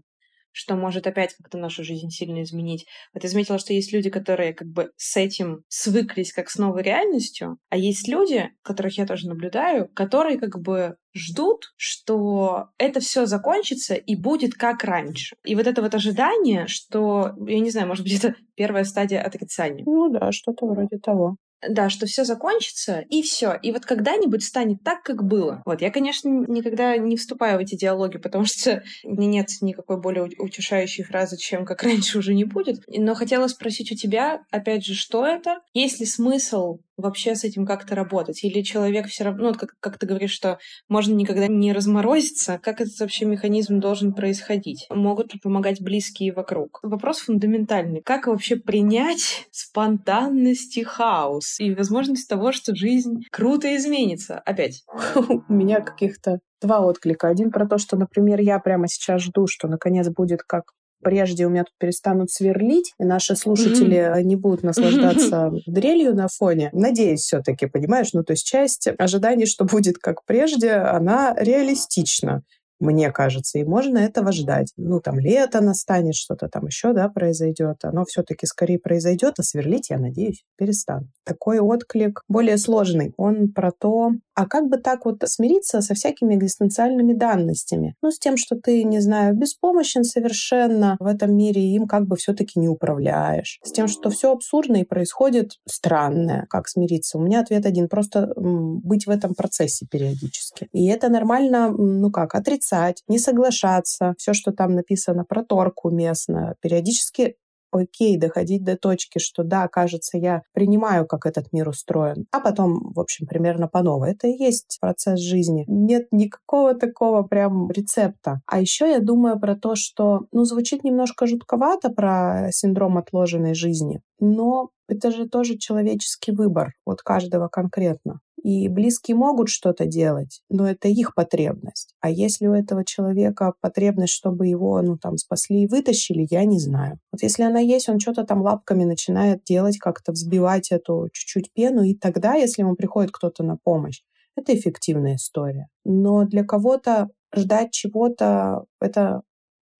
что 0.55 0.75
может 0.75 1.05
опять 1.05 1.35
как-то 1.35 1.57
нашу 1.57 1.83
жизнь 1.83 2.09
сильно 2.09 2.41
изменить. 2.41 2.85
Вот 3.13 3.23
я 3.23 3.29
заметила, 3.29 3.59
что 3.59 3.73
есть 3.73 3.91
люди, 3.91 4.09
которые 4.09 4.53
как 4.53 4.69
бы 4.69 4.91
с 4.95 5.17
этим 5.17 5.63
свыклись 5.67 6.31
как 6.31 6.49
с 6.49 6.57
новой 6.57 6.81
реальностью, 6.81 7.57
а 7.69 7.77
есть 7.77 8.07
люди, 8.07 8.49
которых 8.61 8.97
я 8.97 9.05
тоже 9.05 9.27
наблюдаю, 9.27 9.89
которые 9.89 10.39
как 10.39 10.61
бы 10.61 10.95
ждут, 11.13 11.73
что 11.75 12.69
это 12.77 13.01
все 13.01 13.25
закончится 13.25 13.95
и 13.95 14.15
будет 14.15 14.53
как 14.53 14.85
раньше. 14.85 15.35
И 15.43 15.55
вот 15.55 15.67
это 15.67 15.81
вот 15.81 15.93
ожидание, 15.93 16.67
что, 16.67 17.33
я 17.47 17.59
не 17.59 17.69
знаю, 17.69 17.87
может 17.87 18.03
быть, 18.03 18.13
это 18.13 18.35
первая 18.55 18.85
стадия 18.85 19.21
отрицания. 19.21 19.83
Ну 19.85 20.09
да, 20.09 20.31
что-то 20.31 20.65
вроде 20.67 20.99
того. 20.99 21.35
Да, 21.67 21.89
что 21.89 22.05
все 22.05 22.23
закончится, 22.23 23.03
и 23.09 23.21
все. 23.21 23.57
И 23.61 23.71
вот 23.71 23.85
когда-нибудь 23.85 24.43
станет 24.43 24.83
так, 24.83 25.03
как 25.03 25.23
было. 25.23 25.63
Вот, 25.65 25.81
я, 25.81 25.91
конечно, 25.91 26.27
никогда 26.29 26.97
не 26.97 27.17
вступаю 27.17 27.57
в 27.57 27.61
эти 27.61 27.75
диалоги, 27.75 28.17
потому 28.17 28.45
что 28.45 28.83
мне 29.03 29.27
нет 29.27 29.49
никакой 29.61 29.99
более 29.99 30.29
утешающей 30.37 31.03
фразы, 31.03 31.37
чем 31.37 31.65
как 31.65 31.83
раньше 31.83 32.17
уже 32.17 32.33
не 32.33 32.45
будет. 32.45 32.83
Но 32.87 33.15
хотела 33.15 33.47
спросить 33.47 33.91
у 33.91 33.95
тебя, 33.95 34.43
опять 34.51 34.85
же, 34.85 34.93
что 34.93 35.25
это? 35.25 35.59
Есть 35.73 35.99
ли 35.99 36.05
смысл 36.05 36.79
вообще 36.97 37.35
с 37.35 37.43
этим 37.43 37.65
как-то 37.65 37.95
работать? 37.95 38.43
Или 38.43 38.61
человек 38.61 39.07
все 39.07 39.23
равно, 39.23 39.51
ну, 39.51 39.53
как, 39.53 39.75
как 39.79 39.97
ты 39.97 40.05
говоришь, 40.05 40.31
что 40.31 40.59
можно 40.89 41.13
никогда 41.13 41.47
не 41.47 41.73
разморозиться? 41.73 42.59
Как 42.61 42.81
этот 42.81 42.99
вообще 42.99 43.25
механизм 43.25 43.79
должен 43.79 44.13
происходить? 44.13 44.87
Могут 44.89 45.33
ли 45.33 45.39
помогать 45.39 45.81
близкие 45.81 46.33
вокруг? 46.33 46.79
Вопрос 46.83 47.19
фундаментальный. 47.19 48.01
Как 48.01 48.27
вообще 48.27 48.55
принять 48.55 49.47
спонтанность 49.51 50.77
и 50.77 50.83
хаос? 50.83 51.59
И 51.59 51.73
возможность 51.73 52.29
того, 52.29 52.51
что 52.51 52.75
жизнь 52.75 53.21
круто 53.31 53.75
изменится? 53.75 54.39
Опять. 54.39 54.83
У 55.15 55.53
меня 55.53 55.81
каких-то 55.81 56.39
два 56.61 56.81
отклика. 56.81 57.27
Один 57.27 57.51
про 57.51 57.67
то, 57.67 57.77
что, 57.77 57.97
например, 57.97 58.39
я 58.39 58.59
прямо 58.59 58.87
сейчас 58.87 59.21
жду, 59.21 59.47
что 59.47 59.67
наконец 59.67 60.09
будет 60.09 60.43
как 60.43 60.71
прежде 61.05 61.45
у 61.45 61.49
меня 61.51 61.65
тут 61.65 61.75
перестанут 61.77 62.31
сверлить, 62.31 62.95
и 62.99 63.05
наши 63.05 63.35
слушатели 63.35 63.97
mm-hmm. 63.97 64.23
не 64.23 64.35
будут 64.35 64.63
наслаждаться 64.63 65.35
mm-hmm. 65.35 65.61
дрелью 65.67 66.15
на 66.15 66.27
фоне. 66.27 66.71
Надеюсь, 66.73 67.21
все-таки, 67.21 67.67
понимаешь, 67.67 68.13
ну 68.13 68.23
то 68.23 68.33
есть 68.33 68.43
часть 68.43 68.87
ожиданий, 68.97 69.45
что 69.45 69.65
будет 69.65 69.99
как 69.99 70.25
прежде, 70.25 70.71
она 70.71 71.35
реалистична 71.37 72.41
мне 72.79 73.09
кажется, 73.11 73.57
и 73.57 73.63
можно 73.63 73.99
этого 73.99 74.33
ждать. 74.33 74.73
Ну, 74.75 74.99
там 74.99 75.17
лето 75.17 75.61
настанет, 75.61 76.15
что-то 76.15 76.49
там 76.49 76.65
еще, 76.67 76.93
да, 76.93 77.07
произойдет. 77.07 77.77
Оно 77.83 78.03
все-таки 78.03 78.45
скорее 78.45 78.79
произойдет, 78.79 79.35
а 79.37 79.43
сверлить, 79.43 79.89
я 79.89 79.97
надеюсь, 79.97 80.43
перестану. 80.57 81.07
Такой 81.23 81.59
отклик 81.59 82.21
более 82.27 82.57
сложный. 82.57 83.13
Он 83.15 83.51
про 83.53 83.71
то, 83.71 84.11
а 84.35 84.45
как 84.45 84.67
бы 84.67 84.77
так 84.77 85.05
вот 85.05 85.23
смириться 85.25 85.81
со 85.81 85.93
всякими 85.93 86.35
экзистенциальными 86.35 87.13
данностями? 87.13 87.95
Ну, 88.01 88.11
с 88.11 88.19
тем, 88.19 88.37
что 88.37 88.55
ты, 88.55 88.83
не 88.83 88.99
знаю, 88.99 89.35
беспомощен 89.35 90.03
совершенно 90.03 90.97
в 90.99 91.07
этом 91.07 91.35
мире, 91.35 91.61
и 91.61 91.75
им 91.75 91.87
как 91.87 92.05
бы 92.05 92.17
все-таки 92.17 92.59
не 92.59 92.67
управляешь. 92.67 93.59
С 93.63 93.71
тем, 93.71 93.87
что 93.87 94.09
все 94.09 94.31
абсурдно 94.31 94.77
и 94.77 94.83
происходит 94.83 95.53
странное. 95.67 96.45
Как 96.49 96.67
смириться? 96.67 97.17
У 97.17 97.21
меня 97.21 97.39
ответ 97.39 97.65
один. 97.65 97.87
Просто 97.87 98.33
быть 98.35 99.07
в 99.07 99.09
этом 99.09 99.33
процессе 99.35 99.85
периодически. 99.89 100.67
И 100.73 100.85
это 100.87 101.09
нормально, 101.09 101.69
ну 101.69 102.11
как, 102.11 102.35
отрицать, 102.35 103.03
не 103.07 103.19
соглашаться. 103.19 104.13
Все, 104.17 104.33
что 104.33 104.51
там 104.51 104.75
написано 104.75 105.23
про 105.23 105.43
торг 105.43 105.85
уместно. 105.85 106.55
Периодически 106.61 107.37
окей, 107.75 108.17
доходить 108.17 108.63
до 108.63 108.77
точки, 108.77 109.19
что 109.19 109.43
да, 109.43 109.67
кажется, 109.67 110.17
я 110.17 110.41
принимаю, 110.53 111.05
как 111.05 111.25
этот 111.25 111.51
мир 111.53 111.69
устроен, 111.69 112.25
а 112.31 112.39
потом, 112.39 112.93
в 112.93 112.99
общем, 112.99 113.27
примерно 113.27 113.67
по 113.67 113.81
новой. 113.81 114.11
Это 114.11 114.27
и 114.27 114.31
есть 114.31 114.77
процесс 114.81 115.19
жизни. 115.19 115.65
Нет 115.67 116.07
никакого 116.11 116.73
такого 116.73 117.23
прям 117.23 117.69
рецепта. 117.71 118.41
А 118.45 118.59
еще 118.59 118.89
я 118.89 118.99
думаю 118.99 119.39
про 119.39 119.55
то, 119.55 119.75
что, 119.75 120.21
ну, 120.31 120.45
звучит 120.45 120.83
немножко 120.83 121.27
жутковато 121.27 121.89
про 121.89 122.49
синдром 122.51 122.97
отложенной 122.97 123.53
жизни, 123.53 124.01
но 124.19 124.69
это 124.87 125.11
же 125.11 125.27
тоже 125.27 125.57
человеческий 125.57 126.31
выбор 126.31 126.73
от 126.85 127.01
каждого 127.01 127.47
конкретно. 127.47 128.19
И 128.45 128.69
близкие 128.69 129.17
могут 129.17 129.49
что-то 129.49 129.87
делать, 129.87 130.43
но 130.51 130.69
это 130.69 130.87
их 130.87 131.15
потребность. 131.15 131.95
А 131.99 132.11
если 132.11 132.45
у 132.45 132.53
этого 132.53 132.85
человека 132.85 133.53
потребность, 133.59 134.13
чтобы 134.13 134.45
его, 134.45 134.79
ну, 134.83 134.99
там, 134.99 135.17
спасли 135.17 135.63
и 135.63 135.67
вытащили, 135.67 136.27
я 136.29 136.45
не 136.45 136.59
знаю. 136.59 136.99
Вот 137.11 137.23
если 137.23 137.41
она 137.41 137.59
есть, 137.59 137.89
он 137.89 137.99
что-то 137.99 138.23
там 138.23 138.43
лапками 138.43 138.83
начинает 138.83 139.43
делать, 139.45 139.79
как-то 139.79 140.11
взбивать 140.11 140.71
эту 140.71 141.09
чуть-чуть 141.11 141.53
пену, 141.53 141.81
и 141.81 141.95
тогда, 141.95 142.35
если 142.35 142.61
ему 142.61 142.75
приходит 142.75 143.09
кто-то 143.11 143.41
на 143.41 143.57
помощь, 143.57 144.01
это 144.35 144.55
эффективная 144.55 145.15
история. 145.15 145.67
Но 145.83 146.23
для 146.25 146.43
кого-то 146.43 147.09
ждать 147.35 147.71
чего-то— 147.71 148.65
это 148.79 149.23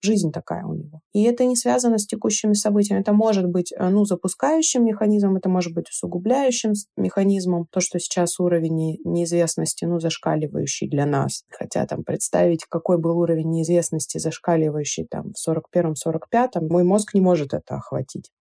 жизнь 0.06 0.32
такая 0.32 0.66
у 0.66 0.74
него. 0.74 1.02
И 1.14 1.24
это 1.24 1.44
не 1.46 1.56
связано 1.56 1.98
с 1.98 2.06
текущими 2.06 2.54
событиями. 2.54 3.02
Это 3.02 3.12
может 3.12 3.48
быть 3.48 3.74
э, 3.74 3.90
ну, 3.90 4.06
запускающим 4.06 4.86
механизмом, 4.86 5.36
это 5.36 5.50
может 5.50 5.74
быть 5.74 5.90
усугубляющим 5.90 6.74
механизмом. 6.96 7.68
То, 7.72 7.80
что 7.80 8.00
сейчас 8.00 8.40
уровень 8.40 9.00
неизвестности, 9.04 9.86
ну, 9.86 10.00
зашкаливающий 10.00 10.88
для 10.88 11.06
нас. 11.06 11.44
Хотя 11.50 11.86
там 11.86 12.04
представить, 12.04 12.66
какой 12.66 12.98
был 12.98 13.20
уровень 13.20 13.50
неизвестности 13.50 14.18
зашкаливающий 14.18 15.06
там 15.06 15.34
в 15.34 15.50
41-45, 15.50 16.70
мой 16.70 16.84
мозг 16.84 17.14
не 17.14 17.22
может 17.22 17.54
это 17.54 17.76
охватить. 17.76 18.32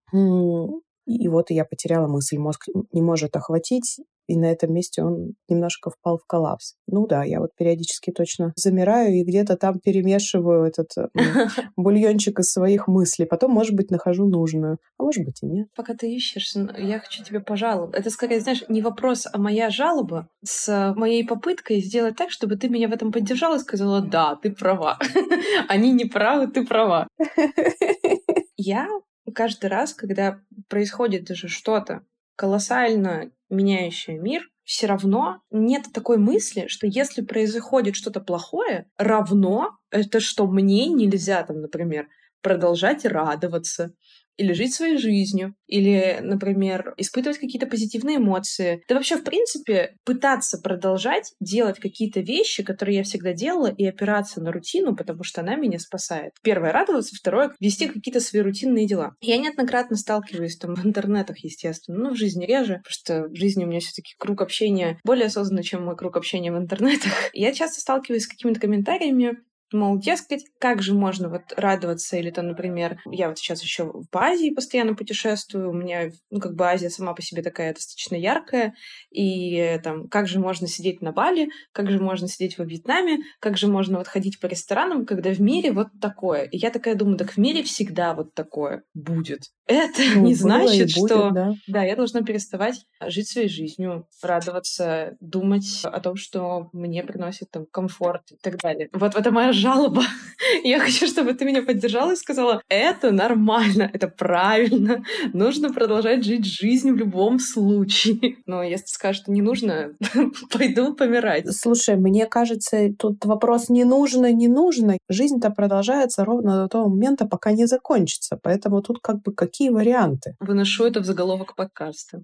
И 1.06 1.28
вот 1.28 1.50
я 1.50 1.64
потеряла 1.64 2.06
мысль, 2.06 2.38
мозг 2.38 2.66
не 2.92 3.02
может 3.02 3.36
охватить, 3.36 3.98
и 4.26 4.36
на 4.36 4.46
этом 4.46 4.72
месте 4.72 5.02
он 5.02 5.34
немножко 5.48 5.90
впал 5.90 6.18
в 6.18 6.26
коллапс. 6.26 6.74
Ну 6.86 7.06
да, 7.06 7.24
я 7.24 7.40
вот 7.40 7.50
периодически 7.56 8.10
точно 8.10 8.52
замираю 8.56 9.14
и 9.14 9.24
где-то 9.24 9.56
там 9.56 9.80
перемешиваю 9.80 10.64
этот 10.64 10.90
бульончик 11.76 12.38
из 12.40 12.52
своих 12.52 12.88
мыслей. 12.88 13.26
Потом, 13.26 13.52
может 13.52 13.74
быть, 13.74 13.90
нахожу 13.90 14.26
нужную, 14.26 14.78
а 14.98 15.04
может 15.04 15.24
быть 15.24 15.42
и 15.42 15.46
нет. 15.46 15.68
Пока 15.74 15.94
ты 15.94 16.12
ищешь, 16.14 16.54
я 16.78 17.00
хочу 17.00 17.22
тебе 17.24 17.40
пожаловаться. 17.40 17.98
Это 17.98 18.10
скорее, 18.10 18.40
знаешь, 18.40 18.64
не 18.68 18.82
вопрос, 18.82 19.26
а 19.32 19.38
моя 19.38 19.70
жалоба 19.70 20.28
с 20.44 20.94
моей 20.96 21.26
попыткой 21.26 21.80
сделать 21.80 22.16
так, 22.16 22.30
чтобы 22.30 22.56
ты 22.56 22.68
меня 22.68 22.88
в 22.88 22.92
этом 22.92 23.12
поддержала 23.12 23.56
и 23.56 23.60
сказала, 23.60 24.00
да, 24.00 24.36
ты 24.36 24.50
права. 24.50 24.98
Они 25.68 25.92
не 25.92 26.04
правы, 26.04 26.48
ты 26.48 26.64
права. 26.66 27.08
Я 28.56 28.88
каждый 29.34 29.66
раз, 29.66 29.94
когда 29.94 30.40
происходит 30.68 31.24
даже 31.24 31.48
что-то 31.48 32.02
колоссально 32.36 33.30
меняющее 33.54 34.18
мир, 34.18 34.48
все 34.64 34.86
равно 34.86 35.40
нет 35.50 35.86
такой 35.92 36.16
мысли, 36.16 36.66
что 36.68 36.86
если 36.86 37.22
происходит 37.22 37.96
что-то 37.96 38.20
плохое, 38.20 38.86
равно 38.96 39.70
это 39.90 40.20
что 40.20 40.46
мне 40.46 40.86
нельзя 40.88 41.42
там, 41.42 41.60
например, 41.60 42.08
продолжать 42.40 43.04
радоваться, 43.04 43.94
или 44.36 44.52
жить 44.52 44.74
своей 44.74 44.98
жизнью, 44.98 45.54
или, 45.66 46.18
например, 46.22 46.94
испытывать 46.96 47.38
какие-то 47.38 47.66
позитивные 47.66 48.16
эмоции. 48.16 48.82
Да 48.88 48.94
вообще, 48.94 49.16
в 49.16 49.24
принципе, 49.24 49.96
пытаться 50.04 50.58
продолжать 50.58 51.32
делать 51.40 51.78
какие-то 51.78 52.20
вещи, 52.20 52.62
которые 52.62 52.98
я 52.98 53.04
всегда 53.04 53.32
делала, 53.32 53.66
и 53.66 53.84
опираться 53.84 54.40
на 54.40 54.52
рутину, 54.52 54.96
потому 54.96 55.24
что 55.24 55.40
она 55.40 55.56
меня 55.56 55.78
спасает. 55.78 56.32
Первое— 56.42 56.72
радоваться, 56.72 57.14
второе— 57.16 57.52
вести 57.60 57.88
какие-то 57.88 58.20
свои 58.20 58.42
рутинные 58.42 58.86
дела. 58.86 59.14
Я 59.20 59.38
неоднократно 59.38 59.96
сталкиваюсь 59.96 60.56
там 60.56 60.74
в 60.74 60.84
интернетах, 60.84 61.38
естественно, 61.38 61.98
ну, 61.98 62.10
в 62.10 62.16
жизни 62.16 62.44
реже, 62.44 62.82
потому 62.84 62.84
что 62.88 63.28
в 63.28 63.34
жизни 63.34 63.64
у 63.64 63.68
меня 63.68 63.80
все 63.80 63.92
таки 63.94 64.14
круг 64.18 64.42
общения 64.42 64.98
более 65.04 65.26
осознанный, 65.26 65.62
чем 65.62 65.84
мой 65.84 65.96
круг 65.96 66.16
общения 66.16 66.52
в 66.52 66.58
интернетах. 66.58 67.12
Я 67.32 67.52
часто 67.52 67.80
сталкиваюсь 67.80 68.24
с 68.24 68.28
какими-то 68.28 68.60
комментариями, 68.60 69.38
Мол, 69.74 69.98
дескать, 69.98 70.44
как 70.60 70.82
же 70.82 70.94
можно 70.94 71.28
вот 71.28 71.42
радоваться, 71.56 72.16
или 72.16 72.30
там, 72.30 72.46
например, 72.46 73.00
я 73.10 73.28
вот 73.28 73.38
сейчас 73.38 73.60
еще 73.60 73.90
в 73.92 74.16
Азии 74.16 74.54
постоянно 74.54 74.94
путешествую, 74.94 75.70
у 75.70 75.72
меня, 75.72 76.10
ну, 76.30 76.38
как 76.38 76.54
бы 76.54 76.64
Азия 76.64 76.90
сама 76.90 77.12
по 77.12 77.22
себе 77.22 77.42
такая 77.42 77.74
достаточно 77.74 78.14
яркая, 78.14 78.74
и 79.10 79.80
там, 79.82 80.08
как 80.08 80.28
же 80.28 80.38
можно 80.38 80.68
сидеть 80.68 81.02
на 81.02 81.10
Бали, 81.10 81.48
как 81.72 81.90
же 81.90 82.00
можно 82.00 82.28
сидеть 82.28 82.56
во 82.56 82.64
Вьетнаме, 82.64 83.18
как 83.40 83.56
же 83.56 83.66
можно 83.66 83.98
вот 83.98 84.06
ходить 84.06 84.38
по 84.38 84.46
ресторанам, 84.46 85.06
когда 85.06 85.30
в 85.30 85.40
мире 85.40 85.72
вот 85.72 85.88
такое. 86.00 86.44
И 86.44 86.56
я 86.56 86.70
такая 86.70 86.94
думаю, 86.94 87.18
так 87.18 87.32
в 87.32 87.38
мире 87.38 87.64
всегда 87.64 88.14
вот 88.14 88.32
такое 88.34 88.84
будет. 88.94 89.50
Это 89.66 90.02
ну, 90.14 90.26
не 90.26 90.34
значит, 90.34 90.94
будет, 90.94 91.10
что... 91.10 91.30
Да. 91.30 91.52
да, 91.66 91.82
я 91.82 91.96
должна 91.96 92.22
переставать 92.22 92.84
жить 93.06 93.28
своей 93.28 93.48
жизнью, 93.48 94.06
радоваться, 94.22 95.16
думать 95.20 95.80
о 95.84 96.00
том, 96.00 96.16
что 96.16 96.68
мне 96.72 97.02
приносит 97.02 97.50
там 97.50 97.66
комфорт 97.66 98.30
и 98.30 98.36
так 98.36 98.58
далее. 98.58 98.88
Вот 98.92 99.14
это 99.14 99.30
моя 99.30 99.52
жалоба. 99.64 100.02
Я 100.64 100.78
хочу, 100.78 101.06
чтобы 101.06 101.32
ты 101.32 101.44
меня 101.44 101.62
поддержала 101.62 102.12
и 102.12 102.16
сказала, 102.16 102.60
это 102.68 103.10
нормально, 103.10 103.90
это 103.92 104.08
правильно, 104.08 105.02
нужно 105.32 105.72
продолжать 105.72 106.24
жить 106.24 106.44
жизнь 106.44 106.92
в 106.92 106.96
любом 106.96 107.38
случае. 107.38 108.36
Но 108.46 108.62
если 108.62 108.86
скажешь, 108.86 109.22
что 109.22 109.32
не 109.32 109.42
нужно, 109.42 109.94
пойду 110.52 110.94
помирать. 110.94 111.50
Слушай, 111.56 111.96
мне 111.96 112.26
кажется, 112.26 112.90
тут 112.98 113.24
вопрос 113.24 113.68
не 113.70 113.84
нужно, 113.84 114.32
не 114.32 114.48
нужно. 114.48 114.98
Жизнь-то 115.08 115.50
продолжается 115.50 116.24
ровно 116.24 116.62
до 116.62 116.68
того 116.68 116.88
момента, 116.88 117.26
пока 117.26 117.52
не 117.52 117.66
закончится. 117.66 118.38
Поэтому 118.42 118.82
тут 118.82 118.98
как 119.00 119.22
бы 119.22 119.32
какие 119.32 119.70
варианты? 119.70 120.36
Выношу 120.40 120.84
это 120.84 121.00
в 121.00 121.04
заголовок 121.04 121.54
подкаста. 121.56 122.22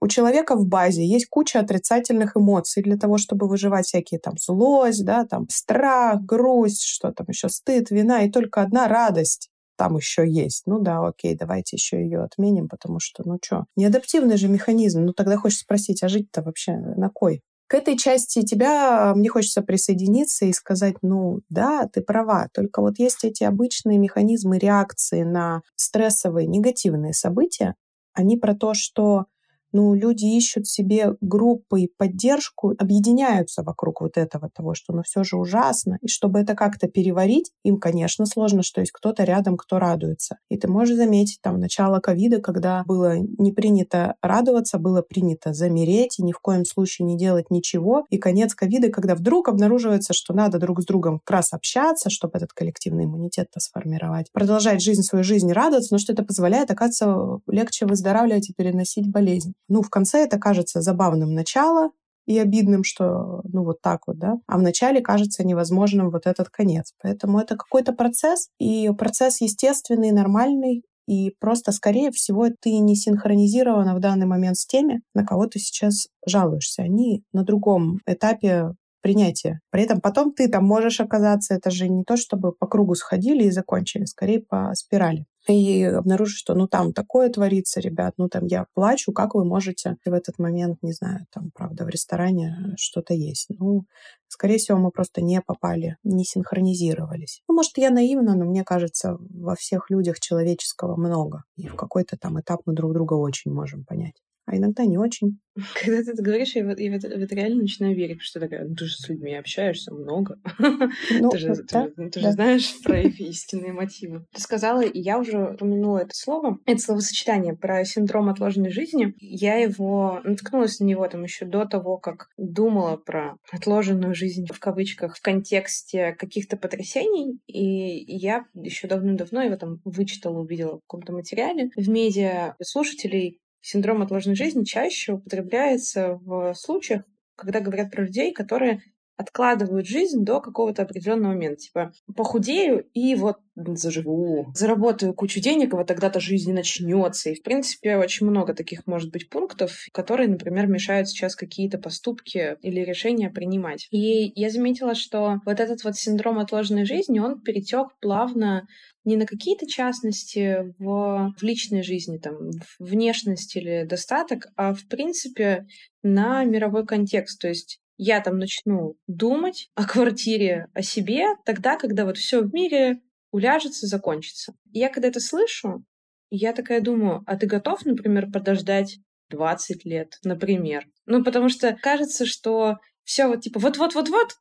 У 0.00 0.08
человека 0.08 0.56
в 0.56 0.66
базе 0.66 1.06
есть 1.06 1.26
куча 1.28 1.60
отрицательных 1.60 2.36
эмоций 2.36 2.82
для 2.82 2.96
того, 2.96 3.18
чтобы 3.18 3.48
выживать 3.48 3.86
всякие 3.86 4.20
там 4.20 4.34
злость, 4.38 5.04
да, 5.04 5.24
там 5.24 5.48
страх, 5.48 6.20
грусть, 6.22 6.84
что 6.84 7.12
там 7.12 7.26
еще 7.28 7.48
стыд, 7.48 7.90
вина, 7.90 8.22
и 8.22 8.30
только 8.30 8.62
одна 8.62 8.88
радость 8.88 9.48
там 9.76 9.96
еще 9.96 10.28
есть. 10.28 10.64
Ну 10.66 10.78
да, 10.78 11.04
окей, 11.04 11.34
давайте 11.34 11.76
еще 11.76 12.02
ее 12.02 12.22
отменим, 12.22 12.68
потому 12.68 13.00
что, 13.00 13.22
ну 13.26 13.38
что, 13.42 13.64
неадаптивный 13.76 14.36
же 14.36 14.48
механизм. 14.48 15.04
Ну 15.04 15.12
тогда 15.12 15.36
хочешь 15.36 15.60
спросить, 15.60 16.02
а 16.02 16.08
жить-то 16.08 16.42
вообще 16.42 16.76
на 16.76 17.08
кой? 17.08 17.42
К 17.72 17.74
этой 17.74 17.96
части 17.96 18.42
тебя 18.42 19.14
мне 19.14 19.30
хочется 19.30 19.62
присоединиться 19.62 20.44
и 20.44 20.52
сказать, 20.52 20.96
ну 21.00 21.40
да, 21.48 21.88
ты 21.90 22.02
права, 22.02 22.48
только 22.52 22.82
вот 22.82 22.98
есть 22.98 23.24
эти 23.24 23.44
обычные 23.44 23.98
механизмы 23.98 24.58
реакции 24.58 25.22
на 25.22 25.62
стрессовые 25.74 26.46
негативные 26.46 27.14
события, 27.14 27.74
они 28.12 28.36
про 28.36 28.54
то, 28.54 28.74
что 28.74 29.26
ну, 29.72 29.94
люди 29.94 30.26
ищут 30.26 30.66
себе 30.66 31.16
группы 31.20 31.82
и 31.82 31.90
поддержку, 31.96 32.74
объединяются 32.78 33.62
вокруг 33.62 34.00
вот 34.00 34.16
этого 34.16 34.50
того, 34.54 34.74
что 34.74 34.92
ну 34.92 35.02
все 35.02 35.24
же 35.24 35.36
ужасно. 35.36 35.98
И 36.02 36.08
чтобы 36.08 36.40
это 36.40 36.54
как-то 36.54 36.88
переварить, 36.88 37.50
им, 37.64 37.78
конечно, 37.78 38.26
сложно, 38.26 38.62
что 38.62 38.80
есть 38.80 38.92
кто-то 38.92 39.24
рядом, 39.24 39.56
кто 39.56 39.78
радуется. 39.78 40.38
И 40.50 40.56
ты 40.56 40.68
можешь 40.68 40.96
заметить 40.96 41.40
там 41.42 41.58
начало 41.58 42.00
ковида, 42.00 42.40
когда 42.40 42.84
было 42.86 43.16
не 43.18 43.52
принято 43.52 44.14
радоваться, 44.22 44.78
было 44.78 45.02
принято 45.02 45.52
замереть 45.52 46.18
и 46.18 46.22
ни 46.22 46.32
в 46.32 46.38
коем 46.40 46.64
случае 46.64 47.06
не 47.06 47.16
делать 47.16 47.50
ничего. 47.50 48.04
И 48.10 48.18
конец 48.18 48.54
ковида, 48.54 48.90
когда 48.90 49.14
вдруг 49.14 49.48
обнаруживается, 49.48 50.12
что 50.12 50.34
надо 50.34 50.58
друг 50.58 50.82
с 50.82 50.84
другом 50.84 51.20
как 51.24 51.36
раз 51.36 51.52
общаться, 51.52 52.10
чтобы 52.10 52.36
этот 52.36 52.52
коллективный 52.52 53.04
иммунитет-то 53.04 53.60
сформировать, 53.60 54.30
продолжать 54.32 54.82
жизнь, 54.82 55.02
свою 55.02 55.24
жизнь, 55.24 55.50
радоваться, 55.52 55.94
но 55.94 55.98
что 55.98 56.12
это 56.12 56.22
позволяет, 56.22 56.70
оказывается, 56.70 57.40
легче 57.46 57.86
выздоравливать 57.86 58.50
и 58.50 58.54
переносить 58.54 59.10
болезнь. 59.10 59.54
Ну, 59.68 59.82
в 59.82 59.90
конце 59.90 60.24
это 60.24 60.38
кажется 60.38 60.80
забавным 60.80 61.34
начало 61.34 61.90
и 62.26 62.38
обидным, 62.38 62.84
что 62.84 63.40
ну 63.44 63.64
вот 63.64 63.80
так 63.82 64.02
вот, 64.06 64.18
да, 64.18 64.36
а 64.46 64.58
в 64.58 64.62
начале 64.62 65.00
кажется 65.00 65.44
невозможным 65.44 66.10
вот 66.10 66.26
этот 66.26 66.48
конец. 66.50 66.92
Поэтому 67.02 67.40
это 67.40 67.56
какой-то 67.56 67.92
процесс, 67.92 68.48
и 68.60 68.90
процесс 68.96 69.40
естественный, 69.40 70.12
нормальный, 70.12 70.82
и 71.08 71.34
просто, 71.40 71.72
скорее 71.72 72.12
всего, 72.12 72.48
ты 72.60 72.78
не 72.78 72.94
синхронизирована 72.94 73.94
в 73.94 74.00
данный 74.00 74.26
момент 74.26 74.56
с 74.56 74.66
теми, 74.66 75.02
на 75.14 75.24
кого 75.26 75.46
ты 75.46 75.58
сейчас 75.58 76.06
жалуешься. 76.26 76.82
Они 76.82 77.24
на 77.32 77.42
другом 77.42 77.98
этапе 78.06 78.74
принятия. 79.02 79.60
При 79.70 79.82
этом 79.82 80.00
потом 80.00 80.32
ты 80.32 80.48
там 80.48 80.64
можешь 80.64 81.00
оказаться, 81.00 81.54
это 81.54 81.70
же 81.70 81.88
не 81.88 82.04
то, 82.04 82.16
чтобы 82.16 82.52
по 82.52 82.68
кругу 82.68 82.94
сходили 82.94 83.44
и 83.44 83.50
закончили, 83.50 84.04
скорее 84.04 84.40
по 84.40 84.72
спирали 84.74 85.26
и 85.48 85.82
обнаружить, 85.84 86.38
что 86.38 86.54
ну 86.54 86.68
там 86.68 86.92
такое 86.92 87.28
творится, 87.28 87.80
ребят, 87.80 88.14
ну 88.16 88.28
там 88.28 88.46
я 88.46 88.66
плачу, 88.74 89.12
как 89.12 89.34
вы 89.34 89.44
можете 89.44 89.96
в 90.04 90.12
этот 90.12 90.38
момент, 90.38 90.78
не 90.82 90.92
знаю, 90.92 91.26
там, 91.32 91.50
правда, 91.54 91.84
в 91.84 91.88
ресторане 91.88 92.74
что-то 92.76 93.14
есть. 93.14 93.48
Ну, 93.58 93.84
скорее 94.28 94.58
всего, 94.58 94.78
мы 94.78 94.90
просто 94.90 95.20
не 95.20 95.40
попали, 95.40 95.96
не 96.04 96.24
синхронизировались. 96.24 97.42
Ну, 97.48 97.54
может, 97.54 97.76
я 97.78 97.90
наивна, 97.90 98.36
но 98.36 98.44
мне 98.44 98.64
кажется, 98.64 99.16
во 99.18 99.56
всех 99.56 99.90
людях 99.90 100.20
человеческого 100.20 100.96
много. 100.96 101.44
И 101.56 101.66
в 101.68 101.76
какой-то 101.76 102.16
там 102.16 102.40
этап 102.40 102.60
мы 102.66 102.74
друг 102.74 102.92
друга 102.92 103.14
очень 103.14 103.52
можем 103.52 103.84
понять 103.84 104.14
а 104.46 104.56
иногда 104.56 104.84
не 104.84 104.98
очень. 104.98 105.38
Когда 105.84 106.02
ты 106.02 106.12
это 106.12 106.22
говоришь, 106.22 106.56
я, 106.56 106.64
в, 106.64 106.78
я 106.78 106.90
в, 106.90 106.94
это, 106.94 107.08
в 107.08 107.22
это 107.22 107.34
реально 107.34 107.62
начинаю 107.62 107.94
верить, 107.94 108.22
что 108.22 108.40
такая, 108.40 108.66
ну, 108.66 108.74
ты 108.74 108.86
же 108.86 108.96
с 108.96 109.08
людьми 109.08 109.34
общаешься 109.34 109.92
много. 109.92 110.38
Ну, 111.10 111.30
ты 111.30 111.38
же, 111.38 111.54
да, 111.70 111.88
ты, 111.88 112.10
ты 112.10 112.20
да. 112.20 112.28
же 112.28 112.32
знаешь 112.32 112.80
про 112.84 113.00
их 113.00 113.20
истинные 113.20 113.72
мотивы. 113.72 114.24
Ты 114.32 114.40
сказала, 114.40 114.80
и 114.80 114.98
я 114.98 115.18
уже 115.18 115.52
упомянула 115.52 115.98
это 115.98 116.14
слово, 116.14 116.58
это 116.64 116.80
словосочетание 116.80 117.54
про 117.54 117.84
синдром 117.84 118.28
отложенной 118.28 118.70
жизни. 118.70 119.14
Я 119.18 119.56
его 119.56 120.20
наткнулась 120.24 120.80
на 120.80 120.84
него 120.84 121.06
там 121.06 121.22
еще 121.22 121.44
до 121.44 121.66
того, 121.66 121.98
как 121.98 122.28
думала 122.36 122.96
про 122.96 123.36
отложенную 123.50 124.14
жизнь 124.14 124.46
в 124.52 124.58
кавычках 124.58 125.16
в 125.16 125.22
контексте 125.22 126.12
каких-то 126.12 126.56
потрясений. 126.56 127.38
И 127.46 128.16
я 128.16 128.46
еще 128.54 128.88
давно-давно 128.88 129.42
его 129.42 129.56
там 129.56 129.80
вычитала, 129.84 130.40
увидела 130.40 130.78
в 130.78 130.80
каком-то 130.82 131.12
материале 131.12 131.70
в 131.76 131.88
медиа 131.88 132.54
слушателей 132.62 133.38
синдром 133.62 134.02
отложенной 134.02 134.36
жизни 134.36 134.64
чаще 134.64 135.14
употребляется 135.14 136.14
в 136.14 136.54
случаях, 136.54 137.04
когда 137.36 137.60
говорят 137.60 137.90
про 137.90 138.04
людей, 138.04 138.32
которые 138.32 138.82
откладывают 139.22 139.86
жизнь 139.86 140.24
до 140.24 140.40
какого-то 140.40 140.82
определенного 140.82 141.32
момента. 141.32 141.56
Типа, 141.62 141.92
похудею 142.14 142.86
и 142.92 143.14
вот 143.14 143.38
заживу, 143.54 144.50
заработаю 144.54 145.14
кучу 145.14 145.40
денег, 145.40 145.72
и 145.72 145.76
вот 145.76 145.86
тогда-то 145.86 146.20
жизнь 146.20 146.52
начнется. 146.52 147.30
И, 147.30 147.34
в 147.34 147.42
принципе, 147.42 147.96
очень 147.96 148.26
много 148.26 148.54
таких 148.54 148.86
может 148.86 149.10
быть 149.10 149.28
пунктов, 149.28 149.86
которые, 149.92 150.28
например, 150.28 150.66
мешают 150.66 151.08
сейчас 151.08 151.36
какие-то 151.36 151.78
поступки 151.78 152.56
или 152.62 152.80
решения 152.80 153.30
принимать. 153.30 153.88
И 153.90 154.32
я 154.40 154.50
заметила, 154.50 154.94
что 154.94 155.40
вот 155.44 155.60
этот 155.60 155.84
вот 155.84 155.96
синдром 155.96 156.38
отложенной 156.38 156.86
жизни, 156.86 157.18
он 157.18 157.40
перетек 157.40 157.88
плавно 158.00 158.66
не 159.04 159.16
на 159.16 159.26
какие-то 159.26 159.66
частности 159.66 160.72
в, 160.78 161.34
в 161.36 161.42
личной 161.42 161.82
жизни, 161.82 162.18
там, 162.18 162.50
внешность 162.78 163.56
или 163.56 163.84
достаток, 163.84 164.46
а 164.56 164.74
в 164.74 164.86
принципе 164.86 165.66
на 166.02 166.44
мировой 166.44 166.86
контекст. 166.86 167.40
То 167.40 167.48
есть 167.48 167.80
я 168.04 168.20
там 168.20 168.38
начну 168.38 168.96
думать 169.06 169.70
о 169.76 169.86
квартире, 169.86 170.66
о 170.74 170.82
себе, 170.82 171.36
тогда, 171.44 171.76
когда 171.76 172.04
вот 172.04 172.18
все 172.18 172.40
в 172.40 172.52
мире 172.52 173.00
уляжется, 173.30 173.86
закончится. 173.86 174.54
И 174.72 174.80
я 174.80 174.88
когда 174.88 175.06
это 175.06 175.20
слышу, 175.20 175.84
я 176.28 176.52
такая 176.52 176.80
думаю, 176.80 177.22
а 177.26 177.36
ты 177.36 177.46
готов, 177.46 177.84
например, 177.84 178.28
подождать 178.32 178.98
20 179.30 179.84
лет, 179.84 180.18
например? 180.24 180.84
Ну, 181.06 181.22
потому 181.22 181.48
что 181.48 181.76
кажется, 181.80 182.26
что 182.26 182.78
все 183.04 183.28
вот 183.28 183.42
типа 183.42 183.60
вот-вот-вот-вот, 183.60 184.34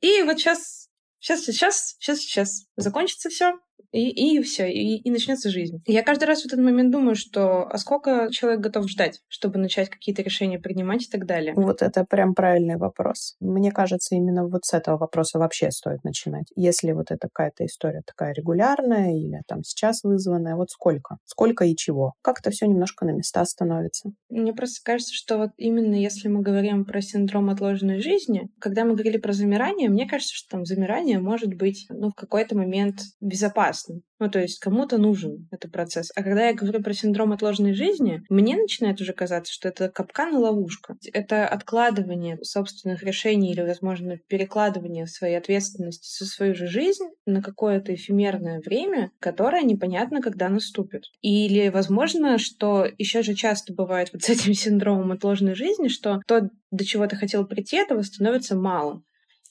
и 0.00 0.22
вот 0.22 0.38
сейчас, 0.38 0.88
сейчас, 1.20 1.44
сейчас, 1.44 1.94
сейчас, 2.00 2.18
сейчас 2.18 2.66
закончится 2.74 3.30
все, 3.30 3.60
и, 3.92 4.36
и 4.36 4.42
все, 4.42 4.70
и, 4.70 4.96
и 4.96 5.10
начнется 5.10 5.50
жизнь. 5.50 5.82
я 5.86 6.02
каждый 6.02 6.24
раз 6.24 6.42
в 6.42 6.46
этот 6.46 6.58
момент 6.58 6.90
думаю, 6.90 7.14
что 7.14 7.66
а 7.68 7.78
сколько 7.78 8.28
человек 8.30 8.60
готов 8.60 8.88
ждать, 8.88 9.20
чтобы 9.28 9.58
начать 9.58 9.88
какие-то 9.88 10.22
решения 10.22 10.58
принимать 10.58 11.04
и 11.04 11.10
так 11.10 11.26
далее. 11.26 11.54
Вот 11.54 11.80
это 11.82 12.04
прям 12.04 12.34
правильный 12.34 12.76
вопрос. 12.76 13.36
Мне 13.40 13.72
кажется, 13.72 14.14
именно 14.14 14.46
вот 14.46 14.64
с 14.64 14.74
этого 14.74 14.98
вопроса 14.98 15.38
вообще 15.38 15.70
стоит 15.70 16.04
начинать. 16.04 16.46
Если 16.54 16.92
вот 16.92 17.10
это 17.10 17.28
какая-то 17.32 17.64
история 17.64 18.02
такая 18.04 18.34
регулярная 18.34 19.16
или 19.16 19.40
там 19.46 19.64
сейчас 19.64 20.02
вызванная, 20.02 20.56
вот 20.56 20.70
сколько? 20.70 21.16
Сколько 21.24 21.64
и 21.64 21.74
чего? 21.74 22.12
Как 22.22 22.40
это 22.40 22.50
все 22.50 22.66
немножко 22.66 23.06
на 23.06 23.10
места 23.10 23.44
становится? 23.44 24.10
Мне 24.28 24.52
просто 24.52 24.80
кажется, 24.84 25.14
что 25.14 25.38
вот 25.38 25.50
именно 25.56 25.94
если 25.94 26.28
мы 26.28 26.42
говорим 26.42 26.84
про 26.84 27.00
синдром 27.00 27.48
отложенной 27.48 28.00
жизни, 28.00 28.50
когда 28.58 28.84
мы 28.84 28.94
говорили 28.94 29.18
про 29.18 29.32
замирание, 29.32 29.88
мне 29.88 30.06
кажется, 30.06 30.34
что 30.34 30.50
там 30.50 30.66
замирание 30.66 31.18
может 31.18 31.54
быть 31.54 31.86
ну, 31.88 32.10
в 32.10 32.14
какой-то 32.14 32.56
момент 32.56 33.00
безопасно 33.20 33.67
опасным. 33.68 34.02
Ну, 34.18 34.28
то 34.30 34.40
есть 34.40 34.58
кому-то 34.58 34.98
нужен 34.98 35.48
этот 35.52 35.70
процесс. 35.70 36.10
А 36.16 36.22
когда 36.22 36.48
я 36.48 36.54
говорю 36.54 36.82
про 36.82 36.92
синдром 36.92 37.32
отложенной 37.32 37.74
жизни, 37.74 38.22
мне 38.28 38.56
начинает 38.56 39.00
уже 39.00 39.12
казаться, 39.12 39.52
что 39.52 39.68
это 39.68 39.88
капкан 39.90 40.34
и 40.34 40.38
ловушка. 40.38 40.96
Это 41.12 41.46
откладывание 41.46 42.38
собственных 42.42 43.02
решений 43.02 43.52
или, 43.52 43.60
возможно, 43.60 44.18
перекладывание 44.28 45.06
своей 45.06 45.36
ответственности 45.36 46.18
за 46.18 46.28
свою 46.28 46.54
же 46.54 46.66
жизнь 46.66 47.04
на 47.26 47.42
какое-то 47.42 47.94
эфемерное 47.94 48.60
время, 48.60 49.12
которое 49.20 49.62
непонятно, 49.62 50.20
когда 50.20 50.48
наступит. 50.48 51.04
Или, 51.20 51.68
возможно, 51.68 52.38
что 52.38 52.86
еще 52.98 53.22
же 53.22 53.34
часто 53.34 53.72
бывает 53.72 54.10
вот 54.12 54.22
с 54.22 54.30
этим 54.30 54.54
синдромом 54.54 55.12
отложенной 55.12 55.54
жизни, 55.54 55.88
что 55.88 56.20
то, 56.26 56.50
до 56.70 56.84
чего 56.84 57.06
ты 57.06 57.16
хотел 57.16 57.46
прийти, 57.46 57.76
этого 57.76 58.02
становится 58.02 58.56
мало. 58.56 59.02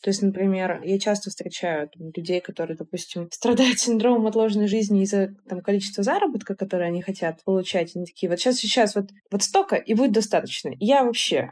То 0.01 0.10
есть, 0.10 0.22
например, 0.22 0.82
я 0.84 1.00
часто 1.00 1.30
встречаю 1.30 1.89
там, 1.89 2.12
людей, 2.16 2.39
которые, 2.39 2.77
допустим, 2.77 3.30
страдают 3.32 3.80
синдромом 3.80 4.27
отложенной 4.27 4.68
жизни 4.68 5.04
из-за 5.04 5.36
там, 5.50 5.62
количества 5.62 6.04
заработка, 6.04 6.56
который 6.56 6.88
они 6.88 7.01
хотят 7.01 7.44
получать. 7.44 7.96
Они 7.96 8.06
такие, 8.06 8.30
вот 8.30 8.39
сейчас, 8.39 8.58
сейчас, 8.58 8.96
вот, 8.96 9.10
вот 9.32 9.44
столько, 9.44 9.75
и 9.75 9.94
будет 9.94 10.12
достаточно. 10.12 10.72
я 10.80 11.04
вообще 11.04 11.51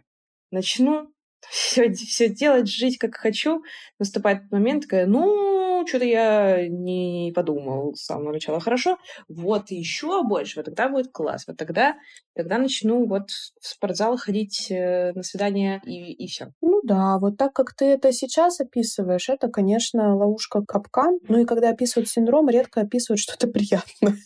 начну 0.52 1.12
все, 1.50 1.92
все 1.92 2.30
делать, 2.30 2.70
жить 2.70 2.98
как 2.98 3.16
хочу. 3.16 3.64
Наступает 4.00 4.52
момент, 4.52 4.84
такая, 4.84 5.08
ну, 5.08 5.55
что-то 5.86 6.06
я 6.06 6.68
не 6.68 7.32
подумал 7.36 7.96
с 7.96 8.06
самого 8.06 8.34
начала. 8.34 8.60
Хорошо, 8.60 8.98
вот 9.28 9.72
еще 9.72 10.24
больше, 10.24 10.60
вот 10.60 10.66
тогда 10.66 10.90
будет 10.90 11.12
класс. 11.12 11.46
Вот 11.48 11.58
тогда, 11.58 11.96
тогда 12.36 12.58
начну 12.58 13.06
вот 13.06 13.30
в 13.30 13.68
спортзал 13.68 14.18
ходить 14.18 14.70
э, 14.70 15.14
на 15.14 15.24
свидание 15.24 15.82
и, 15.86 16.14
и 16.14 16.28
все. 16.28 16.52
Ну 16.62 16.82
да, 16.84 17.18
вот 17.20 17.38
так 17.38 17.54
как 17.54 17.74
ты 17.74 17.86
это 17.86 18.12
сейчас 18.12 18.60
описываешь, 18.60 19.30
это, 19.30 19.50
конечно, 19.50 20.16
ловушка 20.16 20.64
капкан. 20.66 21.20
Ну 21.28 21.42
и 21.42 21.46
когда 21.46 21.70
описывают 21.70 22.10
синдром, 22.10 22.50
редко 22.50 22.82
описывают 22.82 23.20
что-то 23.20 23.48
приятное. 23.56 24.18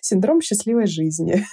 Синдром 0.00 0.40
счастливой 0.40 0.86
жизни. 0.86 1.44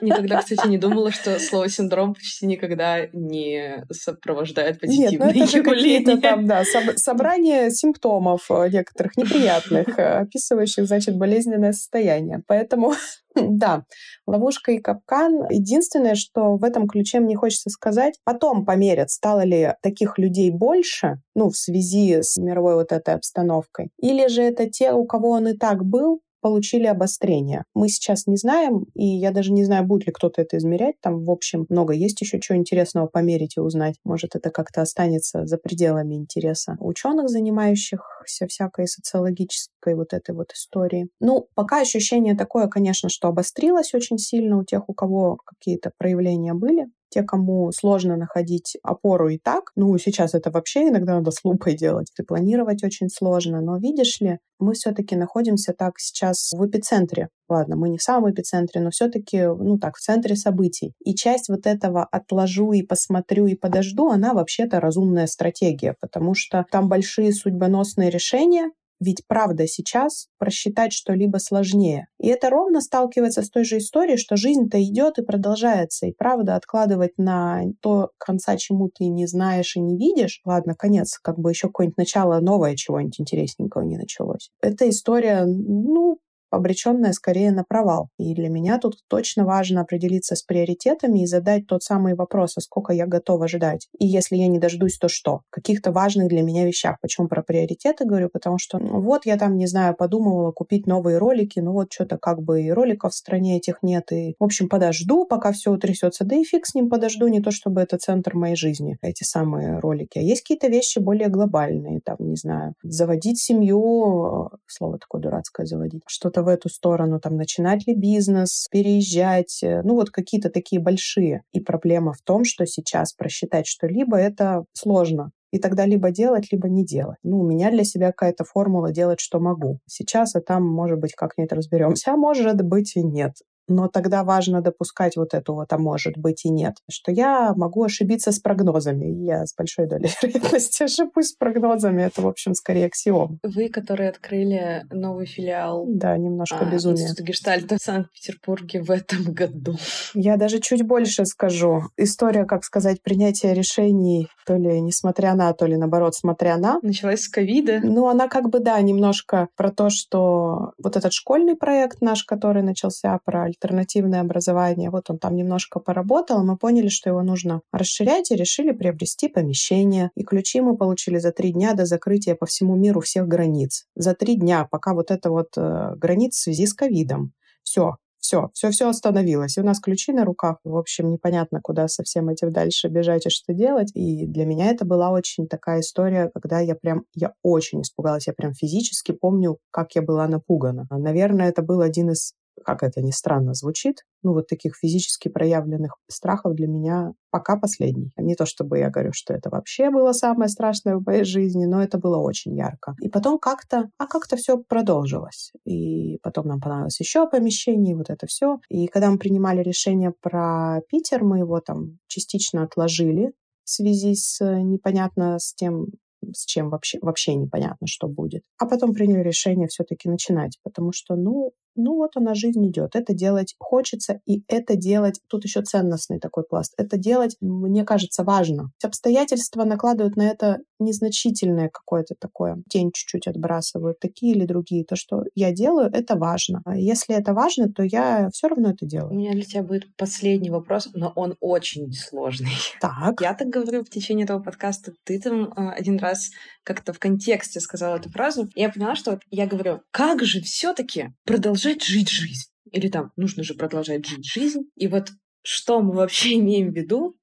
Никогда, 0.00 0.42
кстати, 0.42 0.66
не 0.66 0.78
думала, 0.78 1.10
что 1.10 1.38
слово 1.38 1.68
синдром 1.68 2.14
почти 2.14 2.46
никогда 2.46 3.06
не 3.12 3.84
сопровождает 3.90 4.80
позитивные 4.80 5.32
Нет, 5.32 5.50
ну 5.52 5.60
это 5.60 5.70
какие-то 5.70 6.20
там, 6.20 6.46
да, 6.46 6.62
соб- 6.62 6.96
собрание 6.96 7.70
симптомов 7.70 8.50
э, 8.50 8.68
некоторых 8.70 9.16
неприятных, 9.16 9.98
э, 9.98 10.18
описывающих, 10.18 10.86
значит, 10.86 11.16
болезненное 11.16 11.72
состояние. 11.72 12.42
Поэтому 12.46 12.94
да, 13.34 13.84
ловушка 14.26 14.72
и 14.72 14.78
капкан. 14.78 15.46
Единственное, 15.50 16.14
что 16.14 16.56
в 16.56 16.64
этом 16.64 16.88
ключе 16.88 17.20
мне 17.20 17.36
хочется 17.36 17.70
сказать, 17.70 18.18
потом 18.24 18.64
померят, 18.64 19.10
стало 19.10 19.44
ли 19.44 19.74
таких 19.82 20.18
людей 20.18 20.50
больше, 20.50 21.20
ну, 21.34 21.50
в 21.50 21.56
связи 21.56 22.22
с 22.22 22.36
мировой 22.36 22.74
вот 22.74 22.92
этой 22.92 23.14
обстановкой, 23.14 23.90
или 24.00 24.26
же 24.28 24.42
это 24.42 24.68
те, 24.68 24.92
у 24.92 25.04
кого 25.06 25.30
он 25.30 25.48
и 25.48 25.56
так 25.56 25.84
был, 25.84 26.20
получили 26.46 26.86
обострение. 26.86 27.64
Мы 27.74 27.88
сейчас 27.88 28.28
не 28.28 28.36
знаем, 28.36 28.84
и 28.94 29.04
я 29.04 29.32
даже 29.32 29.50
не 29.50 29.64
знаю, 29.64 29.84
будет 29.84 30.06
ли 30.06 30.12
кто-то 30.12 30.40
это 30.40 30.58
измерять. 30.58 30.94
Там, 31.00 31.24
в 31.24 31.30
общем, 31.32 31.66
много 31.68 31.92
есть 31.92 32.20
еще 32.20 32.38
чего 32.38 32.56
интересного 32.56 33.08
померить 33.08 33.56
и 33.56 33.60
узнать. 33.60 33.96
Может, 34.04 34.36
это 34.36 34.50
как-то 34.50 34.80
останется 34.80 35.44
за 35.44 35.58
пределами 35.58 36.14
интереса 36.14 36.76
ученых, 36.78 37.30
занимающихся 37.30 38.46
всякой 38.46 38.86
социологической 38.86 39.96
вот 39.96 40.12
этой 40.12 40.36
вот 40.36 40.52
историей. 40.52 41.08
Ну, 41.18 41.48
пока 41.56 41.80
ощущение 41.80 42.36
такое, 42.36 42.68
конечно, 42.68 43.08
что 43.08 43.26
обострилось 43.26 43.92
очень 43.92 44.18
сильно 44.18 44.58
у 44.58 44.64
тех, 44.64 44.88
у 44.88 44.94
кого 44.94 45.38
какие-то 45.44 45.90
проявления 45.98 46.54
были 46.54 46.86
те, 47.08 47.22
кому 47.22 47.70
сложно 47.72 48.16
находить 48.16 48.76
опору 48.82 49.28
и 49.28 49.38
так, 49.38 49.70
ну, 49.76 49.96
сейчас 49.98 50.34
это 50.34 50.50
вообще 50.50 50.88
иногда 50.88 51.14
надо 51.14 51.30
с 51.30 51.44
лупой 51.44 51.74
делать, 51.74 52.10
и 52.18 52.22
планировать 52.22 52.84
очень 52.84 53.08
сложно, 53.08 53.60
но 53.60 53.78
видишь 53.78 54.20
ли, 54.20 54.38
мы 54.58 54.72
все-таки 54.72 55.16
находимся 55.16 55.72
так 55.72 55.98
сейчас 55.98 56.52
в 56.52 56.66
эпицентре. 56.66 57.28
Ладно, 57.48 57.76
мы 57.76 57.88
не 57.90 57.98
в 57.98 58.02
самом 58.02 58.30
эпицентре, 58.30 58.80
но 58.80 58.90
все-таки, 58.90 59.42
ну 59.42 59.78
так, 59.78 59.96
в 59.96 60.00
центре 60.00 60.34
событий. 60.34 60.94
И 61.04 61.14
часть 61.14 61.48
вот 61.48 61.66
этого 61.66 62.04
отложу 62.04 62.72
и 62.72 62.82
посмотрю 62.82 63.46
и 63.46 63.54
подожду, 63.54 64.10
она 64.10 64.32
вообще-то 64.34 64.80
разумная 64.80 65.26
стратегия, 65.26 65.94
потому 66.00 66.34
что 66.34 66.64
там 66.70 66.88
большие 66.88 67.32
судьбоносные 67.32 68.10
решения, 68.10 68.70
ведь 69.00 69.22
правда 69.26 69.66
сейчас 69.66 70.28
просчитать 70.38 70.92
что-либо 70.92 71.38
сложнее. 71.38 72.08
И 72.18 72.28
это 72.28 72.50
ровно 72.50 72.80
сталкивается 72.80 73.42
с 73.42 73.50
той 73.50 73.64
же 73.64 73.78
историей, 73.78 74.16
что 74.16 74.36
жизнь-то 74.36 74.82
идет 74.82 75.18
и 75.18 75.22
продолжается. 75.22 76.06
И 76.06 76.12
правда 76.12 76.56
откладывать 76.56 77.12
на 77.18 77.62
то 77.80 78.10
конца, 78.18 78.56
чему 78.56 78.88
ты 78.88 79.08
не 79.08 79.26
знаешь 79.26 79.76
и 79.76 79.80
не 79.80 79.96
видишь, 79.96 80.40
ладно, 80.44 80.74
конец, 80.74 81.18
как 81.18 81.38
бы 81.38 81.50
еще 81.50 81.68
какое-нибудь 81.68 81.98
начало 81.98 82.40
новое 82.40 82.76
чего-нибудь 82.76 83.20
интересненького 83.20 83.82
не 83.82 83.96
началось. 83.96 84.50
Эта 84.60 84.88
история, 84.88 85.44
ну, 85.44 86.18
обреченная 86.50 87.12
скорее 87.12 87.50
на 87.50 87.64
провал. 87.64 88.08
И 88.18 88.34
для 88.34 88.48
меня 88.48 88.78
тут 88.78 88.96
точно 89.08 89.44
важно 89.44 89.82
определиться 89.82 90.36
с 90.36 90.42
приоритетами 90.42 91.22
и 91.22 91.26
задать 91.26 91.66
тот 91.66 91.82
самый 91.82 92.14
вопрос, 92.14 92.54
а 92.56 92.60
сколько 92.60 92.92
я 92.92 93.06
готова 93.06 93.48
ждать. 93.48 93.88
И 93.98 94.06
если 94.06 94.36
я 94.36 94.48
не 94.48 94.58
дождусь, 94.58 94.98
то 94.98 95.08
что? 95.08 95.40
Каких-то 95.50 95.92
важных 95.92 96.28
для 96.28 96.42
меня 96.42 96.66
вещах. 96.66 96.96
Почему 97.00 97.28
про 97.28 97.42
приоритеты 97.42 98.04
говорю? 98.04 98.28
Потому 98.32 98.58
что 98.58 98.78
ну, 98.78 99.00
вот 99.00 99.26
я 99.26 99.36
там, 99.36 99.56
не 99.56 99.66
знаю, 99.66 99.94
подумывала 99.94 100.52
купить 100.52 100.86
новые 100.86 101.18
ролики, 101.18 101.60
ну 101.60 101.72
вот 101.72 101.92
что-то 101.92 102.18
как 102.18 102.42
бы 102.42 102.62
и 102.62 102.70
роликов 102.70 103.12
в 103.12 103.16
стране 103.16 103.56
этих 103.56 103.82
нет. 103.82 104.12
И, 104.12 104.34
в 104.38 104.44
общем, 104.44 104.68
подожду, 104.68 105.26
пока 105.26 105.52
все 105.52 105.72
утрясется. 105.72 106.24
Да 106.24 106.36
и 106.36 106.44
фиг 106.44 106.66
с 106.66 106.74
ним 106.74 106.88
подожду, 106.88 107.26
не 107.28 107.40
то 107.40 107.50
чтобы 107.50 107.80
это 107.80 107.98
центр 107.98 108.34
моей 108.34 108.56
жизни, 108.56 108.98
эти 109.02 109.24
самые 109.24 109.78
ролики. 109.78 110.18
А 110.18 110.22
есть 110.22 110.42
какие-то 110.42 110.68
вещи 110.68 110.98
более 110.98 111.28
глобальные, 111.28 112.00
там, 112.04 112.16
не 112.20 112.36
знаю, 112.36 112.74
заводить 112.82 113.40
семью, 113.40 114.50
слово 114.66 114.98
такое 114.98 115.20
дурацкое 115.20 115.66
заводить, 115.66 116.02
что-то 116.36 116.42
в 116.42 116.48
эту 116.48 116.68
сторону, 116.68 117.18
там, 117.20 117.36
начинать 117.36 117.86
ли 117.86 117.94
бизнес, 117.94 118.66
переезжать, 118.70 119.62
э, 119.62 119.82
ну, 119.82 119.94
вот 119.94 120.10
какие-то 120.10 120.50
такие 120.50 120.80
большие. 120.80 121.42
И 121.52 121.60
проблема 121.60 122.12
в 122.12 122.20
том, 122.22 122.44
что 122.44 122.66
сейчас 122.66 123.12
просчитать 123.12 123.66
что-либо 123.66 124.16
это 124.16 124.64
сложно. 124.72 125.30
И 125.52 125.58
тогда 125.58 125.86
либо 125.86 126.10
делать, 126.10 126.52
либо 126.52 126.68
не 126.68 126.84
делать. 126.84 127.18
Ну, 127.22 127.40
у 127.40 127.46
меня 127.46 127.70
для 127.70 127.84
себя 127.84 128.08
какая-то 128.08 128.44
формула 128.44 128.92
делать, 128.92 129.20
что 129.20 129.40
могу. 129.40 129.78
Сейчас, 129.86 130.34
а 130.34 130.40
там, 130.40 130.66
может 130.66 130.98
быть, 130.98 131.14
как-нибудь 131.14 131.52
разберемся. 131.52 132.12
А 132.12 132.16
может 132.16 132.62
быть 132.62 132.96
и 132.96 133.02
нет. 133.02 133.32
Но 133.68 133.88
тогда 133.88 134.24
важно 134.24 134.60
допускать 134.60 135.16
вот 135.16 135.34
эту 135.34 135.54
вот, 135.54 135.72
а 135.72 135.78
может 135.78 136.16
быть 136.16 136.44
и 136.44 136.50
нет, 136.50 136.76
что 136.90 137.12
я 137.12 137.54
могу 137.54 137.84
ошибиться 137.84 138.32
с 138.32 138.38
прогнозами. 138.38 139.06
Я 139.24 139.46
с 139.46 139.54
большой 139.54 139.86
долей 139.86 140.10
вероятности 140.22 140.82
ошибусь 140.84 141.28
с 141.28 141.32
прогнозами. 141.32 142.02
Это, 142.02 142.22
в 142.22 142.26
общем, 142.26 142.54
скорее 142.54 142.86
аксиом. 142.86 143.38
Вы, 143.42 143.68
которые 143.68 144.10
открыли 144.10 144.84
новый 144.90 145.26
филиал 145.26 145.84
да, 145.86 146.16
немножко 146.16 146.60
а, 146.60 146.64
безумие. 146.64 147.04
Института 147.04 147.22
Гештальта 147.24 147.76
в 147.78 147.82
Санкт-Петербурге 147.82 148.82
в 148.82 148.90
этом 148.90 149.24
году. 149.32 149.76
Я 150.14 150.36
даже 150.36 150.60
чуть 150.60 150.86
больше 150.86 151.24
скажу. 151.26 151.84
История, 151.96 152.44
как 152.44 152.64
сказать, 152.64 153.02
принятия 153.02 153.54
решений, 153.54 154.28
то 154.46 154.56
ли 154.56 154.80
несмотря 154.80 155.34
на, 155.34 155.52
то 155.52 155.66
ли 155.66 155.76
наоборот, 155.76 156.14
смотря 156.14 156.56
на. 156.56 156.78
Началась 156.82 157.22
с 157.22 157.28
ковида. 157.28 157.80
Ну, 157.82 158.08
она 158.08 158.28
как 158.28 158.50
бы, 158.50 158.60
да, 158.60 158.80
немножко 158.80 159.48
про 159.56 159.70
то, 159.70 159.90
что 159.90 160.72
вот 160.82 160.96
этот 160.96 161.12
школьный 161.12 161.56
проект 161.56 162.00
наш, 162.00 162.24
который 162.24 162.62
начался 162.62 163.18
про 163.24 163.48
альтернативное 163.60 164.20
образование, 164.20 164.90
вот 164.90 165.10
он 165.10 165.18
там 165.18 165.36
немножко 165.36 165.80
поработал, 165.80 166.44
мы 166.44 166.56
поняли, 166.56 166.88
что 166.88 167.10
его 167.10 167.22
нужно 167.22 167.62
расширять 167.72 168.30
и 168.30 168.36
решили 168.36 168.72
приобрести 168.72 169.28
помещение. 169.28 170.10
И 170.14 170.24
ключи 170.24 170.60
мы 170.60 170.76
получили 170.76 171.18
за 171.18 171.32
три 171.32 171.52
дня 171.52 171.74
до 171.74 171.86
закрытия 171.86 172.34
по 172.34 172.46
всему 172.46 172.76
миру 172.76 173.00
всех 173.00 173.26
границ. 173.26 173.86
За 173.94 174.14
три 174.14 174.36
дня, 174.36 174.66
пока 174.70 174.94
вот 174.94 175.10
это 175.10 175.30
вот 175.30 175.48
э, 175.56 175.94
границ 175.96 176.36
в 176.36 176.42
связи 176.42 176.66
с 176.66 176.74
ковидом. 176.74 177.32
Все, 177.62 177.96
все, 178.18 178.50
все, 178.54 178.70
все 178.70 178.88
остановилось. 178.88 179.56
И 179.56 179.60
у 179.60 179.64
нас 179.64 179.80
ключи 179.80 180.12
на 180.12 180.24
руках. 180.24 180.58
В 180.64 180.76
общем, 180.76 181.12
непонятно, 181.12 181.60
куда 181.62 181.88
со 181.88 182.02
всем 182.02 182.28
этим 182.28 182.52
дальше 182.52 182.88
бежать 182.88 183.26
и 183.26 183.30
что 183.30 183.52
делать. 183.52 183.90
И 183.94 184.26
для 184.26 184.44
меня 184.44 184.70
это 184.70 184.84
была 184.84 185.10
очень 185.10 185.46
такая 185.46 185.80
история, 185.80 186.30
когда 186.34 186.60
я 186.60 186.74
прям, 186.74 187.04
я 187.14 187.32
очень 187.42 187.82
испугалась. 187.82 188.26
Я 188.26 188.32
прям 188.32 188.52
физически 188.52 189.12
помню, 189.12 189.58
как 189.70 189.94
я 189.94 190.02
была 190.02 190.26
напугана. 190.26 190.86
Наверное, 190.90 191.48
это 191.48 191.62
был 191.62 191.80
один 191.80 192.10
из 192.10 192.34
как 192.64 192.82
это 192.82 193.02
ни 193.02 193.10
странно 193.10 193.54
звучит, 193.54 194.04
ну 194.22 194.32
вот 194.32 194.48
таких 194.48 194.76
физически 194.76 195.28
проявленных 195.28 195.96
страхов 196.08 196.54
для 196.54 196.66
меня 196.66 197.12
пока 197.30 197.56
последний. 197.56 198.10
Не 198.16 198.34
то 198.34 198.46
чтобы 198.46 198.78
я 198.78 198.90
говорю, 198.90 199.12
что 199.12 199.34
это 199.34 199.50
вообще 199.50 199.90
было 199.90 200.12
самое 200.12 200.48
страшное 200.48 200.96
в 200.96 201.04
моей 201.04 201.24
жизни, 201.24 201.66
но 201.66 201.82
это 201.82 201.98
было 201.98 202.18
очень 202.18 202.56
ярко. 202.56 202.94
И 203.00 203.08
потом 203.08 203.38
как-то, 203.38 203.90
а 203.98 204.06
как-то 204.06 204.36
все 204.36 204.58
продолжилось. 204.58 205.52
И 205.64 206.18
потом 206.22 206.46
нам 206.46 206.60
понадобилось 206.60 207.00
еще 207.00 207.28
помещение, 207.28 207.96
вот 207.96 208.10
это 208.10 208.26
все. 208.26 208.58
И 208.68 208.86
когда 208.86 209.10
мы 209.10 209.18
принимали 209.18 209.62
решение 209.62 210.12
про 210.20 210.80
Питер, 210.88 211.24
мы 211.24 211.38
его 211.38 211.60
там 211.60 211.98
частично 212.06 212.62
отложили 212.62 213.32
в 213.64 213.70
связи 213.70 214.14
с 214.14 214.40
непонятно 214.62 215.38
с 215.38 215.52
тем, 215.54 215.88
с 216.32 216.46
чем 216.46 216.70
вообще, 216.70 216.98
вообще 217.02 217.34
непонятно, 217.34 217.86
что 217.86 218.08
будет. 218.08 218.42
А 218.58 218.66
потом 218.66 218.94
приняли 218.94 219.22
решение 219.22 219.68
все-таки 219.68 220.08
начинать, 220.08 220.58
потому 220.62 220.92
что, 220.92 221.16
ну, 221.16 221.52
ну 221.76 221.96
вот 221.96 222.12
она 222.16 222.34
жизнь 222.34 222.66
идет. 222.68 222.96
Это 222.96 223.14
делать 223.14 223.54
хочется, 223.58 224.20
и 224.26 224.42
это 224.48 224.76
делать, 224.76 225.20
тут 225.28 225.44
еще 225.44 225.62
ценностный 225.62 226.18
такой 226.18 226.44
пласт, 226.44 226.74
это 226.76 226.96
делать, 226.96 227.36
мне 227.40 227.84
кажется, 227.84 228.24
важно. 228.24 228.70
Обстоятельства 228.82 229.64
накладывают 229.64 230.16
на 230.16 230.22
это 230.22 230.58
незначительное 230.78 231.68
какое-то 231.68 232.14
такое, 232.18 232.62
тень 232.68 232.90
чуть-чуть 232.92 233.26
отбрасывают, 233.26 233.98
такие 233.98 234.34
или 234.34 234.44
другие. 234.44 234.84
То, 234.84 234.96
что 234.96 235.24
я 235.34 235.52
делаю, 235.52 235.90
это 235.92 236.16
важно. 236.16 236.62
А 236.64 236.76
если 236.76 237.14
это 237.14 237.32
важно, 237.32 237.72
то 237.72 237.82
я 237.82 238.28
все 238.32 238.48
равно 238.48 238.70
это 238.70 238.86
делаю. 238.86 239.12
У 239.12 239.16
меня 239.16 239.32
для 239.32 239.42
тебя 239.42 239.62
будет 239.62 239.94
последний 239.96 240.50
вопрос, 240.50 240.88
но 240.94 241.12
он 241.14 241.36
очень 241.40 241.92
сложный. 241.92 242.50
Так. 242.80 243.20
Я 243.20 243.34
так 243.34 243.48
говорю 243.48 243.84
в 243.84 243.90
течение 243.90 244.24
этого 244.24 244.42
подкаста. 244.42 244.92
Ты 245.04 245.20
там 245.20 245.52
э, 245.52 245.70
один 245.70 245.98
раз 245.98 246.30
как-то 246.66 246.92
в 246.92 246.98
контексте 246.98 247.60
сказала 247.60 247.96
эту 247.96 248.10
фразу. 248.10 248.50
И 248.56 248.60
я 248.60 248.70
поняла, 248.70 248.96
что 248.96 249.12
вот 249.12 249.20
я 249.30 249.46
говорю, 249.46 249.82
как 249.92 250.24
же 250.24 250.40
все-таки 250.40 251.14
продолжать 251.24 251.84
жить 251.84 252.10
жизнь? 252.10 252.50
Или 252.72 252.88
там, 252.88 253.12
нужно 253.16 253.44
же 253.44 253.54
продолжать 253.54 254.04
жить 254.04 254.26
жизнь. 254.26 254.62
И 254.74 254.88
вот 254.88 255.10
что 255.42 255.80
мы 255.80 255.94
вообще 255.94 256.34
имеем 256.40 256.72
в 256.72 256.76
виду, 256.76 257.16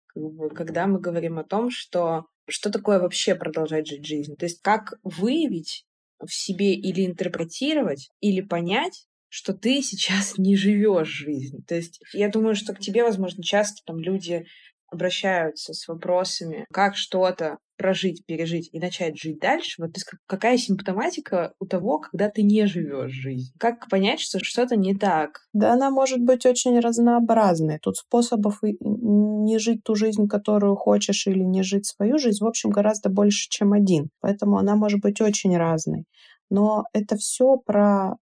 когда 0.56 0.88
мы 0.88 1.00
говорим 1.00 1.40
о 1.40 1.44
том, 1.44 1.70
что 1.70 2.26
что 2.48 2.72
такое 2.72 3.00
вообще 3.00 3.36
продолжать 3.36 3.88
жить 3.88 4.06
жизнь? 4.06 4.36
То 4.38 4.46
есть 4.46 4.62
как 4.62 4.94
выявить 5.04 5.86
в 6.20 6.34
себе 6.34 6.74
или 6.74 7.06
интерпретировать, 7.06 8.10
или 8.22 8.40
понять, 8.40 9.08
что 9.28 9.54
ты 9.54 9.82
сейчас 9.82 10.38
не 10.38 10.56
живешь 10.56 11.08
жизнь. 11.08 11.66
То 11.68 11.76
есть 11.76 12.00
я 12.14 12.30
думаю, 12.30 12.56
что 12.56 12.74
к 12.74 12.80
тебе, 12.80 13.04
возможно, 13.04 13.44
часто 13.44 13.82
там 13.86 14.00
люди 14.00 14.46
обращаются 14.94 15.74
с 15.74 15.88
вопросами, 15.88 16.66
как 16.72 16.96
что-то 16.96 17.58
прожить, 17.78 18.26
пережить 18.26 18.70
и 18.72 18.80
начать 18.80 19.18
жить 19.20 19.40
дальше, 19.40 19.82
вот 19.82 19.92
какая 20.28 20.58
симптоматика 20.58 21.54
у 21.60 21.66
того, 21.66 22.00
когда 22.00 22.30
ты 22.30 22.44
не 22.44 22.66
живешь 22.66 23.12
жизнь? 23.12 23.52
Как 23.60 23.90
понять, 23.90 24.20
что 24.20 24.40
что-то 24.40 24.76
не 24.76 24.96
так? 24.96 25.42
Да, 25.54 25.74
она 25.74 25.90
может 25.90 26.20
быть 26.20 26.46
очень 26.46 26.80
разнообразной. 26.80 27.80
Тут 27.82 27.98
способов 27.98 28.60
не 28.62 29.58
жить 29.58 29.84
ту 29.84 29.96
жизнь, 29.96 30.28
которую 30.28 30.76
хочешь, 30.76 31.28
или 31.28 31.44
не 31.44 31.64
жить 31.64 31.86
свою 31.86 32.18
жизнь, 32.18 32.44
в 32.44 32.48
общем, 32.48 32.70
гораздо 32.70 33.10
больше, 33.10 33.50
чем 33.50 33.74
один. 33.74 34.10
Поэтому 34.22 34.58
она 34.58 34.76
может 34.76 35.02
быть 35.02 35.20
очень 35.20 35.58
разной. 35.58 36.06
Но 36.50 36.86
это 36.94 37.18
все 37.18 37.58
про 37.58 38.16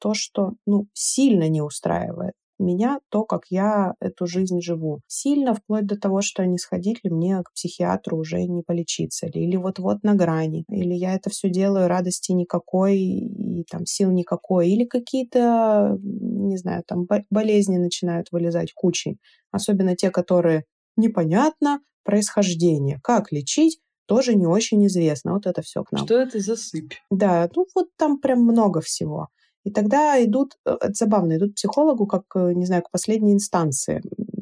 то, 0.00 0.14
что 0.14 0.52
ну, 0.66 0.86
сильно 0.92 1.48
не 1.48 1.62
устраивает 1.62 2.34
меня 2.58 3.00
то, 3.08 3.24
как 3.24 3.42
я 3.50 3.94
эту 4.00 4.26
жизнь 4.26 4.60
живу. 4.60 5.00
Сильно 5.06 5.54
вплоть 5.54 5.86
до 5.86 5.98
того, 5.98 6.22
что 6.22 6.44
не 6.46 6.58
сходить 6.58 7.04
ли 7.04 7.10
мне 7.10 7.42
к 7.42 7.52
психиатру 7.52 8.18
уже 8.18 8.42
не 8.44 8.62
полечиться 8.62 9.26
ли, 9.26 9.44
или 9.44 9.56
вот-вот 9.56 10.02
на 10.02 10.14
грани, 10.14 10.64
или 10.68 10.94
я 10.94 11.14
это 11.14 11.30
все 11.30 11.50
делаю, 11.50 11.88
радости 11.88 12.32
никакой 12.32 12.98
и 12.98 13.64
там 13.70 13.86
сил 13.86 14.10
никакой, 14.10 14.68
или 14.70 14.84
какие-то, 14.84 15.98
не 16.02 16.56
знаю, 16.56 16.82
там 16.86 17.06
болезни 17.30 17.78
начинают 17.78 18.28
вылезать 18.32 18.72
кучей, 18.72 19.18
особенно 19.50 19.96
те, 19.96 20.10
которые 20.10 20.64
непонятно 20.96 21.80
происхождение, 22.04 23.00
как 23.02 23.32
лечить, 23.32 23.80
тоже 24.06 24.34
не 24.34 24.46
очень 24.46 24.86
известно. 24.86 25.34
Вот 25.34 25.46
это 25.46 25.60
все 25.60 25.84
к 25.84 25.92
нам. 25.92 26.06
Что 26.06 26.18
это 26.18 26.40
за 26.40 26.56
сыпь? 26.56 26.94
Да, 27.10 27.48
ну 27.54 27.66
вот 27.74 27.88
там 27.96 28.18
прям 28.18 28.40
много 28.40 28.80
всего. 28.80 29.28
И 29.68 29.70
тогда 29.70 30.24
идут, 30.24 30.54
э, 30.64 30.76
это 30.80 30.94
забавно, 30.94 31.36
идут 31.36 31.52
к 31.52 31.56
психологу 31.56 32.06
как, 32.06 32.22
э, 32.34 32.52
не 32.54 32.64
знаю, 32.64 32.82
к 32.82 32.90
последней 32.90 33.34
инстанции. 33.34 34.00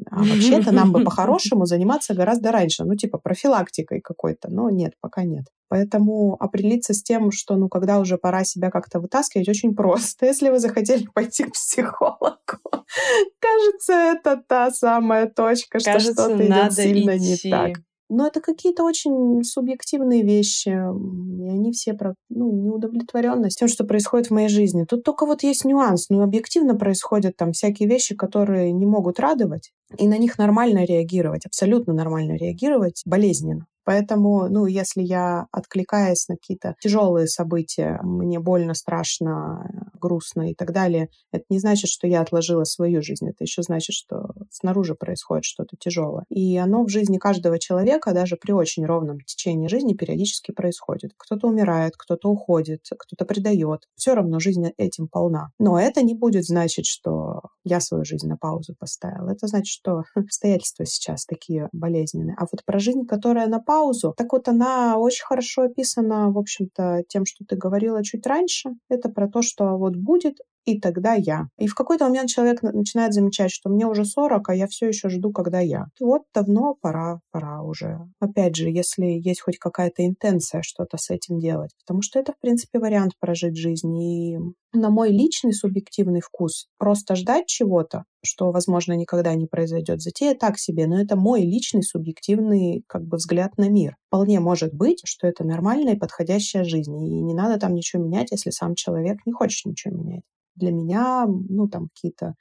А 0.09 0.23
вообще-то 0.23 0.71
нам 0.71 0.93
бы 0.93 1.03
по-хорошему 1.03 1.65
заниматься 1.65 2.13
гораздо 2.13 2.51
раньше, 2.51 2.85
ну, 2.85 2.95
типа 2.95 3.17
профилактикой 3.17 3.99
какой-то, 3.99 4.49
но 4.49 4.69
нет, 4.69 4.93
пока 5.01 5.23
нет. 5.23 5.45
Поэтому 5.67 6.37
определиться 6.39 6.93
с 6.93 7.03
тем, 7.03 7.31
что, 7.31 7.57
ну, 7.57 7.67
когда 7.67 7.99
уже 7.99 8.17
пора 8.17 8.45
себя 8.45 8.71
как-то 8.71 9.01
вытаскивать, 9.01 9.49
очень 9.49 9.75
просто. 9.75 10.25
Если 10.27 10.49
вы 10.49 10.59
захотели 10.59 11.05
пойти 11.13 11.43
к 11.43 11.51
психологу, 11.51 12.37
кажется, 13.39 13.93
это 13.93 14.41
та 14.47 14.71
самая 14.71 15.27
точка, 15.27 15.79
что 15.79 15.99
что-то 15.99 16.37
идет 16.37 16.73
сильно 16.73 17.17
идти. 17.17 17.47
не 17.47 17.51
так. 17.51 17.81
Но 18.09 18.25
это 18.27 18.39
какие-то 18.39 18.83
очень 18.83 19.43
субъективные 19.43 20.23
вещи, 20.23 20.69
и 20.69 21.49
они 21.49 21.71
все 21.73 21.93
про 21.93 22.15
ну, 22.29 22.51
неудовлетворенность 22.51 23.59
тем, 23.59 23.67
что 23.67 23.83
происходит 23.83 24.27
в 24.27 24.31
моей 24.31 24.47
жизни. 24.47 24.85
Тут 24.85 25.03
только 25.03 25.25
вот 25.25 25.43
есть 25.43 25.65
нюанс. 25.65 26.09
Ну, 26.09 26.21
объективно 26.21 26.75
происходят 26.75 27.35
там 27.35 27.51
всякие 27.51 27.89
вещи, 27.89 28.15
которые 28.15 28.71
не 28.71 28.85
могут 28.85 29.19
радовать, 29.19 29.71
и 29.97 30.07
на 30.07 30.17
них 30.17 30.37
нормально 30.37 30.85
реагировать, 30.85 31.45
абсолютно 31.45 31.93
нормально 31.93 32.37
реагировать, 32.37 33.01
болезненно. 33.05 33.67
Поэтому, 33.87 34.49
ну, 34.49 34.65
если 34.65 35.01
я 35.01 35.47
откликаясь 35.53 36.27
на 36.27 36.35
какие-то 36.35 36.75
тяжелые 36.81 37.25
события, 37.27 38.01
мне 38.03 38.37
больно, 38.37 38.73
страшно, 38.73 39.89
грустно 39.93 40.51
и 40.51 40.53
так 40.53 40.73
далее, 40.73 41.07
это 41.31 41.45
не 41.49 41.59
значит, 41.59 41.89
что 41.89 42.05
я 42.05 42.19
отложила 42.19 42.65
свою 42.65 43.01
жизнь. 43.01 43.29
Это 43.29 43.45
еще 43.45 43.61
значит, 43.61 43.93
что 43.93 44.33
снаружи 44.51 44.93
происходит 44.93 45.45
что-то 45.45 45.77
тяжелое. 45.79 46.25
И 46.27 46.57
оно 46.57 46.83
в 46.83 46.89
жизни 46.89 47.17
каждого 47.17 47.59
человека, 47.59 48.11
даже 48.13 48.35
при 48.35 48.51
очень 48.51 48.85
ровном 48.85 49.21
течении 49.21 49.69
жизни, 49.69 49.93
периодически 49.93 50.51
происходит. 50.51 51.11
Кто-то 51.15 51.47
умирает, 51.47 51.93
кто-то 51.95 52.29
уходит, 52.29 52.81
кто-то 52.89 53.23
предает. 53.23 53.87
Все 53.95 54.15
равно 54.15 54.41
жизнь 54.41 54.65
этим 54.75 55.07
полна. 55.07 55.51
Но 55.59 55.79
это 55.79 56.01
не 56.01 56.13
будет 56.13 56.43
значить, 56.43 56.87
что 56.87 57.39
я 57.63 57.79
свою 57.79 58.03
жизнь 58.03 58.27
на 58.27 58.35
паузу 58.35 58.75
поставила. 58.77 59.31
Это 59.31 59.47
значит, 59.47 59.67
что 59.67 60.03
обстоятельства 60.13 60.85
сейчас 60.85 61.25
такие 61.25 61.69
болезненные. 61.71 62.35
А 62.37 62.41
вот 62.51 62.65
про 62.65 62.79
жизнь, 62.79 63.05
которая 63.05 63.47
на 63.47 63.59
паузу, 63.59 63.76
паузу. 63.77 64.13
Так 64.17 64.33
вот, 64.33 64.47
она 64.47 64.97
очень 64.97 65.25
хорошо 65.25 65.63
описана, 65.63 66.31
в 66.31 66.37
общем-то, 66.37 67.03
тем, 67.07 67.25
что 67.25 67.45
ты 67.45 67.55
говорила 67.55 68.03
чуть 68.03 68.25
раньше. 68.25 68.71
Это 68.89 69.09
про 69.09 69.27
то, 69.27 69.41
что 69.41 69.77
вот 69.77 69.95
будет, 69.95 70.39
и 70.67 70.81
тогда 70.81 71.13
я. 71.13 71.47
И 71.57 71.65
в 71.65 71.75
какой-то 71.75 72.03
момент 72.05 72.29
человек 72.29 72.61
начинает 72.61 73.13
замечать, 73.13 73.51
что 73.51 73.69
мне 73.69 73.87
уже 73.87 74.03
40, 74.03 74.49
а 74.49 74.53
я 74.53 74.67
все 74.67 74.87
еще 74.87 75.07
жду, 75.07 75.31
когда 75.31 75.61
я. 75.61 75.85
Вот 75.99 76.23
давно 76.33 76.75
пора, 76.81 77.21
пора 77.31 77.63
уже. 77.63 77.99
Опять 78.19 78.57
же, 78.57 78.69
если 78.69 79.05
есть 79.05 79.39
хоть 79.41 79.59
какая-то 79.59 80.05
интенция 80.05 80.61
что-то 80.63 80.97
с 80.97 81.09
этим 81.09 81.39
делать. 81.39 81.71
Потому 81.85 82.01
что 82.01 82.19
это, 82.19 82.33
в 82.33 82.39
принципе, 82.39 82.79
вариант 82.79 83.13
прожить 83.17 83.55
жизнь. 83.55 83.97
И 83.97 84.37
на 84.73 84.89
мой 84.89 85.09
личный 85.09 85.53
субъективный 85.53 86.19
вкус 86.19 86.67
просто 86.77 87.15
ждать 87.15 87.47
чего-то, 87.47 88.03
что, 88.21 88.51
возможно, 88.51 88.91
никогда 88.91 89.33
не 89.35 89.47
произойдет, 89.47 90.01
затея 90.01 90.35
так 90.35 90.59
себе, 90.59 90.85
но 90.85 90.99
это 90.99 91.15
мой 91.15 91.43
личный 91.43 91.83
субъективный 91.83 92.83
как 92.87 93.03
бы 93.05 93.15
взгляд 93.15 93.57
на 93.57 93.69
мир. 93.69 93.95
Вполне 94.07 94.41
может 94.41 94.73
быть, 94.73 95.01
что 95.05 95.27
это 95.27 95.45
нормальная 95.45 95.95
и 95.95 95.99
подходящая 95.99 96.65
жизнь, 96.65 97.01
и 97.01 97.21
не 97.21 97.33
надо 97.33 97.57
там 97.57 97.73
ничего 97.73 98.03
менять, 98.03 98.31
если 98.31 98.49
сам 98.49 98.75
человек 98.75 99.19
не 99.25 99.31
хочет 99.31 99.65
ничего 99.65 99.95
менять 99.95 100.23
для 100.57 100.71
меня, 100.71 101.25
ну, 101.27 101.67
там 101.67 101.89
какие-то 101.93 102.35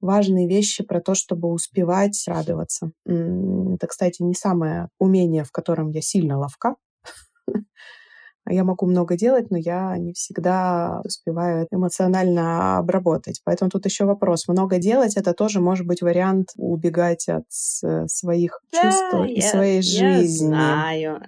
важные 0.00 0.48
вещи 0.48 0.82
про 0.84 1.00
то, 1.00 1.14
чтобы 1.14 1.48
успевать 1.52 2.22
радоваться. 2.26 2.90
Это, 3.06 3.86
кстати, 3.86 4.22
не 4.22 4.34
самое 4.34 4.88
умение, 4.98 5.44
в 5.44 5.52
котором 5.52 5.90
я 5.90 6.02
сильно 6.02 6.38
ловка. 6.38 6.74
Я 8.48 8.64
могу 8.64 8.86
много 8.86 9.16
делать, 9.16 9.52
но 9.52 9.56
я 9.56 9.96
не 9.98 10.14
всегда 10.14 11.00
успеваю 11.04 11.68
эмоционально 11.70 12.78
обработать. 12.78 13.40
Поэтому 13.44 13.70
тут 13.70 13.84
еще 13.86 14.04
вопрос. 14.04 14.48
Много 14.48 14.78
делать— 14.78 15.16
это 15.16 15.32
тоже 15.32 15.60
может 15.60 15.86
быть 15.86 16.02
вариант 16.02 16.48
убегать 16.56 17.28
от 17.28 17.44
своих 17.48 18.60
да, 18.72 18.82
чувств 18.82 19.14
и 19.28 19.40
своей 19.40 19.80
я 19.80 19.82
жизни. 19.82 20.46
знаю. 20.48 21.22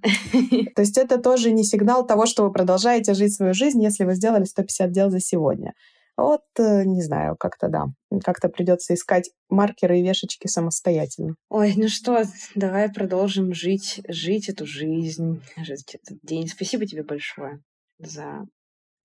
То 0.75 0.83
есть 0.83 0.99
это 0.99 1.19
тоже 1.19 1.53
не 1.53 1.63
сигнал 1.63 2.05
того, 2.05 2.27
что 2.27 2.43
вы 2.43 2.53
продолжаете 2.53 3.15
жить 3.15 3.33
свою 3.33 3.55
жизнь, 3.55 3.81
если 3.81 4.03
вы 4.03 4.17
сделали 4.17 4.43
150 4.43 4.91
дел 4.91 5.11
за 5.11 5.21
сегодня. 5.21 5.75
Вот, 6.17 6.43
э, 6.59 6.85
не 6.85 7.03
знаю, 7.03 7.37
как-то 7.37 7.69
да. 7.69 7.87
Как-то 8.23 8.49
придется 8.49 8.95
искать 8.95 9.31
маркеры 9.49 9.99
и 9.99 10.03
вешечки 10.03 10.47
самостоятельно. 10.47 11.35
Ой, 11.49 11.75
ну 11.77 11.89
что, 11.89 12.23
давай 12.55 12.91
продолжим 12.93 13.53
жить, 13.53 14.01
жить 14.09 14.49
эту 14.49 14.67
жизнь, 14.67 15.43
жить 15.57 15.97
этот 15.97 16.19
день. 16.23 16.47
Спасибо 16.47 16.87
тебе 16.87 17.03
большое 17.03 17.61
за 17.99 18.47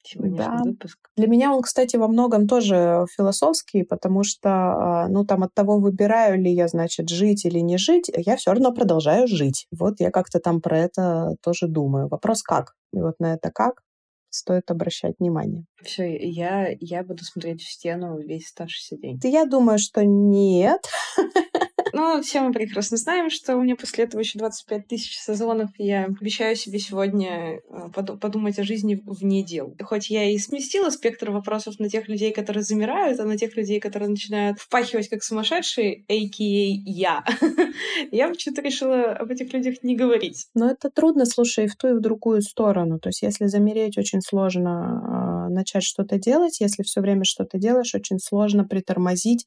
сегодняшний 0.04 0.38
да. 0.38 0.64
выпуск. 0.64 0.98
Для 1.18 1.28
меня 1.28 1.54
он, 1.54 1.62
кстати, 1.62 1.96
во 1.96 2.08
многом 2.08 2.48
тоже 2.48 3.06
философский, 3.16 3.84
потому 3.84 4.24
что, 4.24 4.50
а, 4.50 5.08
ну, 5.08 5.26
там 5.26 5.44
от 5.44 5.54
того, 5.54 5.80
выбираю 5.80 6.40
ли 6.42 6.52
я, 6.52 6.68
значит, 6.68 7.10
жить 7.10 7.46
или 7.46 7.60
не 7.60 7.78
жить, 7.78 8.10
я 8.16 8.36
все 8.36 8.52
равно 8.52 8.72
продолжаю 8.72 9.28
жить. 9.28 9.68
Вот 9.72 10.00
я 10.00 10.12
как-то 10.12 10.40
там 10.40 10.62
про 10.62 10.78
это 10.78 11.36
тоже 11.42 11.68
думаю. 11.68 12.08
Вопрос 12.08 12.44
как? 12.44 12.76
И 12.94 13.00
вот 13.00 13.16
на 13.20 13.34
это 13.34 13.52
как 13.52 13.82
стоит 14.30 14.70
обращать 14.72 15.16
внимание. 15.20 15.66
Все, 15.82 16.16
я, 16.18 16.70
я 16.80 17.04
буду 17.04 17.24
смотреть 17.24 17.62
в 17.62 17.72
стену 17.72 18.20
весь 18.20 18.46
оставшийся 18.46 18.98
день. 18.98 19.20
Я 19.24 19.46
думаю, 19.46 19.80
что 19.80 20.04
нет. 20.04 20.82
Ну, 21.94 22.22
все 22.22 22.42
мы 22.42 22.52
прекрасно 22.52 22.98
знаем, 22.98 23.30
что 23.30 23.56
у 23.56 23.62
меня 23.62 23.76
после 23.76 24.06
этого 24.06 24.22
еще 24.22 24.40
25 24.40 24.88
тысяч 24.88 25.18
сезонов, 25.20 25.70
я 25.78 26.06
обещаю 26.06 26.56
себе 26.56 26.80
сегодня 26.80 27.60
э, 27.60 27.90
подумать 27.94 28.60
о 28.60 28.64
жизни 28.64 29.02
вне 29.06 29.44
дел. 29.44 29.76
Хоть 29.82 30.10
я 30.10 30.30
и 30.30 30.38
сместила 30.38 30.90
спектр 30.90 31.32
вопросов 31.32 31.80
на 31.80 31.90
тех 31.90 32.08
людей, 32.08 32.32
которые 32.32 32.64
замирают, 32.64 33.20
а 33.20 33.26
на 33.26 33.38
тех 33.38 33.56
людей, 33.56 33.80
которые 33.80 34.10
начинают 34.10 34.60
впахивать 34.60 35.10
как 35.10 35.24
сумасшедшие, 35.24 36.06
а.к.а. 36.08 36.42
я, 36.42 37.24
я 38.12 38.30
почему-то 38.30 38.62
решила 38.62 39.12
об 39.14 39.32
этих 39.32 39.54
людях 39.54 39.84
не 39.84 39.96
говорить. 39.96 40.48
Но 40.54 40.70
это 40.70 40.90
трудно, 40.90 41.26
слушай, 41.26 41.66
и 41.66 41.68
в 41.68 41.76
ту, 41.76 41.90
и 41.90 41.94
в 41.94 42.02
другую 42.02 42.42
сторону. 42.42 43.00
То 43.00 43.10
есть 43.10 43.22
если 43.22 43.46
замереть, 43.46 43.98
очень 43.98 44.22
сложно 44.22 45.46
а, 45.46 45.50
начать 45.50 45.84
что-то 45.84 46.18
делать. 46.18 46.60
Если 46.60 46.84
все 46.84 47.02
время 47.02 47.24
что-то 47.24 47.58
делаешь, 47.58 47.96
очень 47.96 48.20
сложно 48.20 48.66
притормозить 48.66 49.46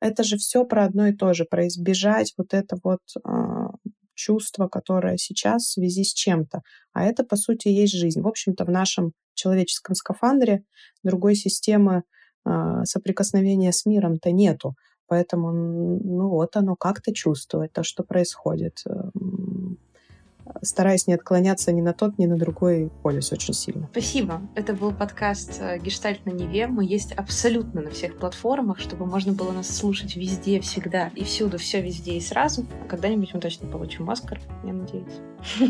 это 0.00 0.22
же 0.24 0.36
все 0.36 0.64
про 0.64 0.84
одно 0.84 1.06
и 1.06 1.12
то 1.12 1.32
же, 1.32 1.44
про 1.44 1.66
избежать 1.66 2.34
вот 2.36 2.54
это 2.54 2.76
вот 2.82 3.00
э, 3.24 3.30
чувство, 4.14 4.68
которое 4.68 5.16
сейчас 5.16 5.64
в 5.64 5.72
связи 5.72 6.04
с 6.04 6.12
чем-то. 6.12 6.62
А 6.92 7.04
это, 7.04 7.24
по 7.24 7.36
сути, 7.36 7.68
есть 7.68 7.94
жизнь. 7.94 8.20
В 8.20 8.28
общем-то, 8.28 8.64
в 8.64 8.70
нашем 8.70 9.12
человеческом 9.34 9.94
скафандре 9.94 10.62
другой 11.02 11.34
системы 11.34 12.02
э, 12.44 12.50
соприкосновения 12.84 13.72
с 13.72 13.86
миром-то 13.86 14.32
нету. 14.32 14.74
Поэтому, 15.08 15.52
ну 15.52 16.28
вот 16.30 16.56
оно 16.56 16.74
как-то 16.74 17.14
чувствует 17.14 17.72
то, 17.72 17.84
что 17.84 18.02
происходит. 18.02 18.82
Стараясь 20.62 21.06
не 21.06 21.14
отклоняться 21.14 21.72
ни 21.72 21.80
на 21.80 21.92
тот, 21.92 22.18
ни 22.18 22.26
на 22.26 22.36
другой 22.36 22.90
полюс 23.02 23.32
очень 23.32 23.54
сильно. 23.54 23.88
Спасибо. 23.92 24.42
Это 24.54 24.72
был 24.72 24.92
подкаст 24.92 25.58
э, 25.60 25.78
«Гештальт 25.78 26.24
на 26.26 26.30
Неве». 26.30 26.66
Мы 26.66 26.84
есть 26.84 27.12
абсолютно 27.12 27.82
на 27.82 27.90
всех 27.90 28.18
платформах, 28.18 28.78
чтобы 28.78 29.06
можно 29.06 29.32
было 29.32 29.52
нас 29.52 29.68
слушать 29.68 30.16
везде, 30.16 30.60
всегда 30.60 31.10
и 31.14 31.24
всюду, 31.24 31.58
все 31.58 31.80
везде 31.80 32.14
и 32.14 32.20
сразу. 32.20 32.66
А 32.82 32.88
когда-нибудь 32.88 33.34
мы 33.34 33.40
точно 33.40 33.68
получим 33.68 34.08
Оскар, 34.10 34.40
я 34.64 34.72
надеюсь. 34.72 35.20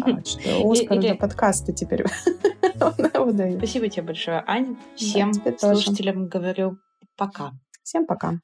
А, 0.02 0.24
что, 0.24 0.70
Оскар 0.72 1.16
подкасты 1.16 1.72
теперь 1.72 2.04
Спасибо 2.76 3.88
тебе 3.88 4.02
большое, 4.02 4.44
Аня. 4.46 4.76
Всем 4.96 5.32
слушателям 5.58 6.28
говорю 6.28 6.78
пока. 7.16 7.52
Всем 7.82 8.06
пока. 8.06 8.40